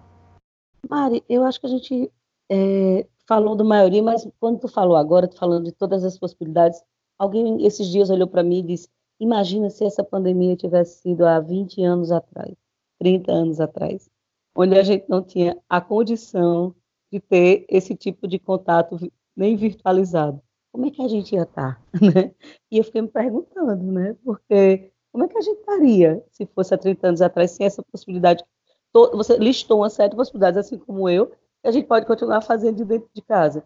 Mari, 0.91 1.23
eu 1.29 1.45
acho 1.45 1.61
que 1.61 1.67
a 1.67 1.71
gente 1.71 2.11
é, 2.51 3.07
falou 3.27 3.55
da 3.55 3.63
maioria, 3.63 4.03
mas 4.03 4.27
quando 4.41 4.59
tu 4.59 4.69
falou 4.69 4.97
agora, 4.97 5.29
tu 5.29 5.37
falando 5.39 5.65
de 5.65 5.73
todas 5.73 6.05
as 6.05 6.19
possibilidades, 6.19 6.83
alguém 7.17 7.65
esses 7.65 7.87
dias 7.87 8.11
olhou 8.11 8.27
para 8.27 8.43
mim 8.43 8.59
e 8.59 8.63
disse: 8.63 8.89
Imagina 9.21 9.71
se 9.71 9.85
essa 9.85 10.03
pandemia 10.03 10.57
tivesse 10.57 11.01
sido 11.03 11.25
há 11.25 11.39
20 11.41 11.83
anos 11.83 12.11
atrás, 12.11 12.55
30 12.99 13.33
anos 13.33 13.61
atrás, 13.61 14.11
onde 14.57 14.79
a 14.79 14.83
gente 14.83 15.09
não 15.09 15.23
tinha 15.23 15.57
a 15.69 15.81
condição 15.81 16.75
de 17.13 17.21
ter 17.21 17.65
esse 17.69 17.95
tipo 17.95 18.27
de 18.27 18.39
contato 18.39 18.99
nem 19.37 19.57
virtualizado. 19.57 20.41
Como 20.73 20.87
é 20.87 20.91
que 20.91 21.03
a 21.03 21.09
gente 21.09 21.35
ia 21.35 21.43
estar? 21.43 21.81
Né? 22.01 22.35
E 22.71 22.79
eu 22.79 22.85
fiquei 22.85 23.03
me 23.03 23.09
perguntando, 23.09 23.85
né? 23.85 24.17
Porque 24.25 24.93
como 25.13 25.25
é 25.25 25.29
que 25.29 25.39
a 25.39 25.41
gente 25.41 25.61
estaria 25.61 26.25
se 26.33 26.45
fosse 26.47 26.75
há 26.75 26.79
30 26.79 27.07
anos 27.07 27.23
atrás 27.23 27.53
sem 27.53 27.65
essa 27.67 27.83
possibilidade? 27.85 28.45
Você 28.93 29.37
listou 29.37 29.79
uma 29.79 29.91
série 29.91 30.11
de 30.11 30.17
possibilidades, 30.17 30.59
assim 30.59 30.77
como 30.77 31.09
eu, 31.09 31.29
que 31.29 31.69
a 31.69 31.71
gente 31.71 31.87
pode 31.87 32.07
continuar 32.07 32.41
fazendo 32.41 32.77
de 32.77 32.85
dentro 32.85 33.09
de 33.15 33.23
casa. 33.23 33.65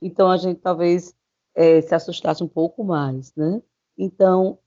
Então, 0.00 0.30
a 0.30 0.36
gente 0.36 0.60
talvez 0.60 1.14
é, 1.54 1.80
se 1.80 1.94
assustasse 1.94 2.44
um 2.44 2.48
pouco 2.48 2.84
mais, 2.84 3.34
né? 3.34 3.60
Então, 3.98 4.58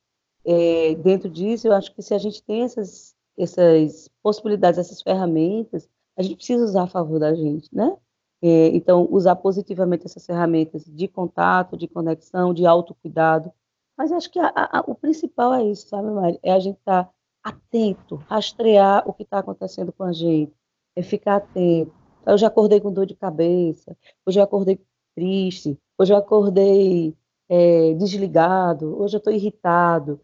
é, 0.47 0.95
dentro 0.95 1.29
disso, 1.29 1.67
eu 1.67 1.73
acho 1.73 1.93
que 1.93 2.01
se 2.01 2.13
a 2.13 2.17
gente 2.17 2.41
tem 2.41 2.63
essas, 2.63 3.13
essas 3.37 4.09
possibilidades, 4.23 4.79
essas 4.79 5.01
ferramentas, 5.01 5.89
a 6.17 6.23
gente 6.23 6.37
precisa 6.37 6.63
usar 6.63 6.83
a 6.83 6.87
favor 6.87 7.19
da 7.19 7.35
gente, 7.35 7.69
né? 7.75 7.97
É, 8.41 8.67
então, 8.67 9.07
usar 9.11 9.35
positivamente 9.35 10.05
essas 10.05 10.25
ferramentas 10.25 10.85
de 10.85 11.07
contato, 11.07 11.75
de 11.75 11.87
conexão, 11.87 12.53
de 12.53 12.65
autocuidado. 12.65 13.51
Mas 13.97 14.11
acho 14.11 14.31
que 14.31 14.39
a, 14.39 14.51
a, 14.55 14.83
o 14.87 14.95
principal 14.95 15.53
é 15.53 15.63
isso, 15.65 15.89
sabe, 15.89 16.09
Mari? 16.11 16.39
É 16.41 16.53
a 16.53 16.59
gente 16.59 16.77
estar 16.77 17.05
tá 17.05 17.13
atento, 17.43 18.15
rastrear 18.29 19.03
o 19.07 19.13
que 19.13 19.23
está 19.23 19.39
acontecendo 19.39 19.91
com 19.91 20.03
a 20.03 20.13
gente, 20.13 20.53
é 20.95 21.01
ficar 21.01 21.37
atento. 21.37 21.91
Eu 22.25 22.37
já 22.37 22.47
acordei 22.47 22.79
com 22.79 22.93
dor 22.93 23.05
de 23.05 23.15
cabeça, 23.15 23.97
hoje 24.25 24.39
eu 24.39 24.43
acordei 24.43 24.79
triste, 25.15 25.77
hoje 25.97 26.13
eu 26.13 26.17
acordei 26.17 27.15
é, 27.49 27.93
desligado, 27.95 29.01
hoje 29.01 29.15
eu 29.15 29.19
estou 29.19 29.33
irritado, 29.33 30.21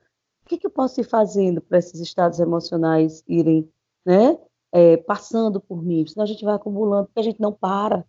que, 0.54 0.60
que 0.60 0.68
eu 0.68 0.72
posso 0.72 1.02
ir 1.02 1.04
fazendo 1.04 1.62
para 1.62 1.78
esses 1.78 2.00
estados 2.00 2.40
emocionais 2.40 3.24
irem 3.28 3.70
né, 4.06 4.38
é, 4.72 4.98
passando 4.98 5.60
por 5.60 5.82
mim? 5.82 6.06
Senão 6.06 6.24
a 6.24 6.28
gente 6.28 6.46
vai 6.46 6.56
acumulando, 6.56 7.08
porque 7.08 7.20
a 7.20 7.24
gente 7.24 7.42
não 7.42 7.52
para. 7.52 8.06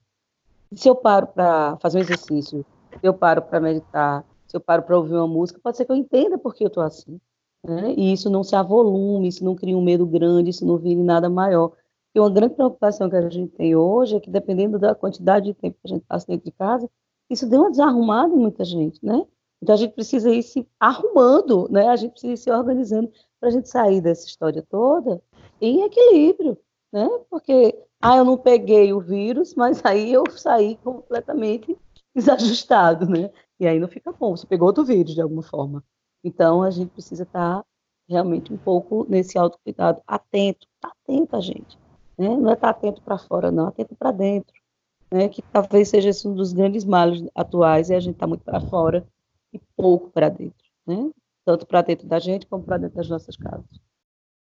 Se 0.74 0.88
eu 0.88 0.96
paro 0.96 1.28
para 1.28 1.76
fazer 1.78 1.98
um 1.98 2.02
exercício, 2.02 2.64
se 2.90 3.06
eu 3.06 3.14
paro 3.14 3.42
para 3.42 3.60
meditar, 3.60 4.24
se 4.46 4.56
eu 4.56 4.60
paro 4.60 4.82
para 4.82 4.96
ouvir 4.96 5.14
uma 5.14 5.28
música, 5.28 5.60
pode 5.62 5.76
ser 5.76 5.84
que 5.84 5.92
eu 5.92 5.96
entenda 5.96 6.36
por 6.36 6.54
que 6.54 6.64
eu 6.64 6.68
estou 6.68 6.82
assim. 6.82 7.20
Né? 7.64 7.94
E 7.96 8.12
isso 8.12 8.28
não 8.28 8.42
se 8.42 8.54
avolume, 8.54 9.28
isso 9.28 9.44
não 9.44 9.54
cria 9.54 9.76
um 9.76 9.82
medo 9.82 10.06
grande, 10.06 10.50
isso 10.50 10.66
não 10.66 10.76
vire 10.76 11.02
nada 11.02 11.30
maior. 11.30 11.72
E 12.14 12.20
uma 12.20 12.30
grande 12.30 12.54
preocupação 12.54 13.08
que 13.08 13.16
a 13.16 13.28
gente 13.28 13.52
tem 13.52 13.74
hoje 13.74 14.16
é 14.16 14.20
que, 14.20 14.30
dependendo 14.30 14.78
da 14.78 14.94
quantidade 14.94 15.46
de 15.46 15.54
tempo 15.54 15.76
que 15.80 15.92
a 15.92 15.94
gente 15.94 16.04
passa 16.06 16.26
dentro 16.26 16.44
de 16.44 16.52
casa, 16.52 16.88
isso 17.30 17.48
deu 17.48 17.60
uma 17.60 17.70
desarrumada 17.70 18.34
em 18.34 18.38
muita 18.38 18.64
gente, 18.64 19.04
né? 19.04 19.26
Então 19.64 19.76
a 19.76 19.78
gente 19.78 19.94
precisa 19.94 20.30
ir 20.30 20.42
se 20.42 20.68
arrumando, 20.78 21.66
né? 21.70 21.88
A 21.88 21.96
gente 21.96 22.10
precisa 22.10 22.34
ir 22.34 22.36
se 22.36 22.50
organizando 22.50 23.10
para 23.40 23.48
a 23.48 23.52
gente 23.52 23.66
sair 23.66 24.02
dessa 24.02 24.26
história 24.26 24.62
toda 24.68 25.22
em 25.58 25.84
equilíbrio, 25.84 26.58
né? 26.92 27.08
Porque 27.30 27.74
ah, 27.98 28.18
eu 28.18 28.26
não 28.26 28.36
peguei 28.36 28.92
o 28.92 29.00
vírus, 29.00 29.54
mas 29.54 29.82
aí 29.82 30.12
eu 30.12 30.22
saí 30.32 30.76
completamente 30.84 31.74
desajustado, 32.14 33.08
né? 33.08 33.30
E 33.58 33.66
aí 33.66 33.80
não 33.80 33.88
fica 33.88 34.12
bom. 34.12 34.36
Você 34.36 34.46
pegou 34.46 34.68
outro 34.68 34.84
vírus 34.84 35.14
de 35.14 35.22
alguma 35.22 35.42
forma. 35.42 35.82
Então 36.22 36.62
a 36.62 36.70
gente 36.70 36.90
precisa 36.90 37.22
estar 37.22 37.60
tá 37.60 37.64
realmente 38.06 38.52
um 38.52 38.58
pouco 38.58 39.06
nesse 39.08 39.38
autocuidado, 39.38 40.02
atento, 40.06 40.66
tá 40.78 40.92
atento 40.92 41.36
a 41.36 41.40
gente. 41.40 41.78
Né? 42.18 42.28
Não 42.28 42.50
é 42.50 42.52
estar 42.52 42.70
tá 42.70 42.78
atento 42.78 43.00
para 43.00 43.16
fora, 43.16 43.50
não, 43.50 43.68
atento 43.68 43.96
para 43.96 44.10
dentro. 44.10 44.52
Né? 45.10 45.30
Que 45.30 45.40
talvez 45.40 45.88
seja 45.88 46.10
esse 46.10 46.28
um 46.28 46.34
dos 46.34 46.52
grandes 46.52 46.84
males 46.84 47.26
atuais, 47.34 47.90
é 47.90 47.96
a 47.96 48.00
gente 48.00 48.16
estar 48.16 48.26
tá 48.26 48.28
muito 48.28 48.44
para 48.44 48.60
fora 48.60 49.02
e 49.54 49.60
pouco 49.76 50.10
para 50.10 50.28
dentro. 50.28 50.64
Né? 50.86 51.10
Tanto 51.44 51.66
para 51.66 51.82
dentro 51.82 52.06
da 52.06 52.18
gente 52.18 52.46
como 52.46 52.64
para 52.64 52.78
dentro 52.78 52.96
das 52.96 53.08
nossas 53.08 53.36
casas. 53.36 53.80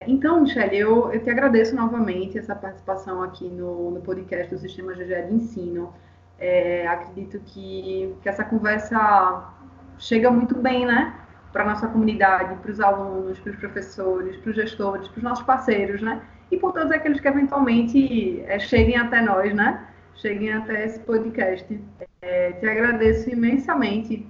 Então, 0.08 0.42
Michelle, 0.42 0.78
eu, 0.78 1.12
eu 1.12 1.24
te 1.24 1.30
agradeço 1.30 1.76
novamente 1.76 2.38
essa 2.38 2.56
participação 2.56 3.24
aqui 3.24 3.50
no, 3.50 3.92
no 3.92 4.02
podcast 4.02 4.54
do 4.54 4.60
Sistema 4.60 4.94
GGE 4.94 5.28
de 5.28 5.34
Ensino. 5.34 5.94
É, 6.38 6.86
acredito 6.88 7.40
que, 7.40 8.14
que 8.22 8.30
essa 8.30 8.44
conversa 8.44 9.50
chega 9.98 10.30
muito 10.30 10.56
bem, 10.56 10.86
né? 10.86 11.16
Para 11.52 11.64
a 11.64 11.68
nossa 11.68 11.88
comunidade, 11.88 12.56
para 12.62 12.72
os 12.72 12.80
alunos, 12.80 13.40
para 13.40 13.52
os 13.52 13.58
professores, 13.58 14.36
para 14.38 14.50
os 14.50 14.56
gestores, 14.56 15.08
para 15.08 15.18
os 15.18 15.24
nossos 15.24 15.46
parceiros, 15.46 16.02
né? 16.02 16.22
E 16.52 16.58
por 16.58 16.74
todos 16.74 16.92
aqueles 16.92 17.20
que 17.20 17.28
eventualmente 17.28 18.42
é, 18.42 18.60
cheguem 18.60 18.98
até 18.98 19.22
nós, 19.22 19.56
né? 19.56 19.88
Cheguem 20.16 20.54
até 20.54 20.86
esse 20.86 21.00
podcast. 21.00 21.82
É, 22.22 22.52
te 22.52 22.68
agradeço 22.68 23.30
imensamente 23.30 24.28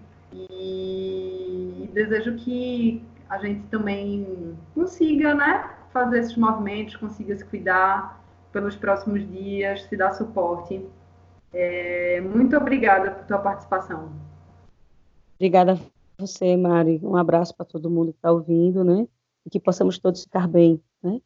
e 0.49 1.89
desejo 1.93 2.35
que 2.35 3.03
a 3.29 3.37
gente 3.37 3.67
também 3.67 4.57
consiga, 4.73 5.33
né? 5.33 5.69
Fazer 5.91 6.19
esses 6.19 6.35
movimentos, 6.35 6.95
consiga 6.97 7.35
se 7.35 7.45
cuidar 7.45 8.23
pelos 8.51 8.75
próximos 8.75 9.27
dias, 9.31 9.83
se 9.83 9.95
dar 9.97 10.13
suporte. 10.13 10.85
É, 11.53 12.21
muito 12.21 12.55
obrigada 12.57 13.11
por 13.11 13.25
tua 13.25 13.39
participação. 13.39 14.11
Obrigada 15.35 15.73
a 15.73 15.77
você, 16.21 16.55
Mari. 16.55 16.99
Um 17.03 17.15
abraço 17.15 17.55
para 17.55 17.65
todo 17.65 17.89
mundo 17.89 18.11
que 18.11 18.17
está 18.17 18.31
ouvindo, 18.31 18.83
né? 18.83 19.07
E 19.45 19.49
que 19.49 19.59
possamos 19.59 19.97
todos 19.97 20.23
ficar 20.23 20.47
bem, 20.47 20.81
né? 21.01 21.21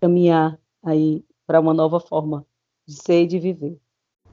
Caminhar 0.00 0.58
aí 0.82 1.24
para 1.46 1.60
uma 1.60 1.74
nova 1.74 2.00
forma 2.00 2.46
de 2.86 2.94
ser 2.94 3.22
e 3.22 3.26
de 3.26 3.38
viver. 3.38 3.78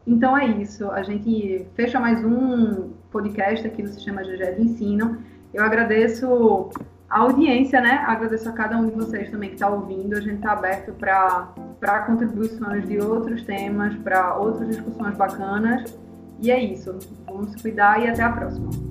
Então 0.05 0.37
é 0.37 0.45
isso. 0.47 0.89
A 0.91 1.03
gente 1.03 1.65
fecha 1.75 1.99
mais 1.99 2.23
um 2.23 2.91
podcast 3.11 3.67
aqui 3.67 3.83
no 3.83 3.89
Sistema 3.89 4.23
GG 4.23 4.55
de 4.55 4.61
Ensino. 4.63 5.17
Eu 5.53 5.63
agradeço 5.63 6.69
a 7.09 7.19
audiência, 7.19 7.79
né? 7.81 8.03
Agradeço 8.07 8.49
a 8.49 8.51
cada 8.51 8.77
um 8.77 8.87
de 8.87 8.95
vocês 8.95 9.29
também 9.29 9.49
que 9.49 9.55
está 9.55 9.69
ouvindo. 9.69 10.15
A 10.15 10.21
gente 10.21 10.35
está 10.35 10.53
aberto 10.53 10.93
para 10.93 11.99
contribuições 12.07 12.87
de 12.87 12.99
outros 12.99 13.43
temas, 13.43 13.93
para 13.95 14.37
outras 14.37 14.69
discussões 14.69 15.15
bacanas. 15.15 15.97
E 16.39 16.49
é 16.49 16.59
isso. 16.59 16.97
Vamos 17.25 17.61
cuidar 17.61 18.01
e 18.01 18.09
até 18.09 18.23
a 18.23 18.31
próxima. 18.31 18.90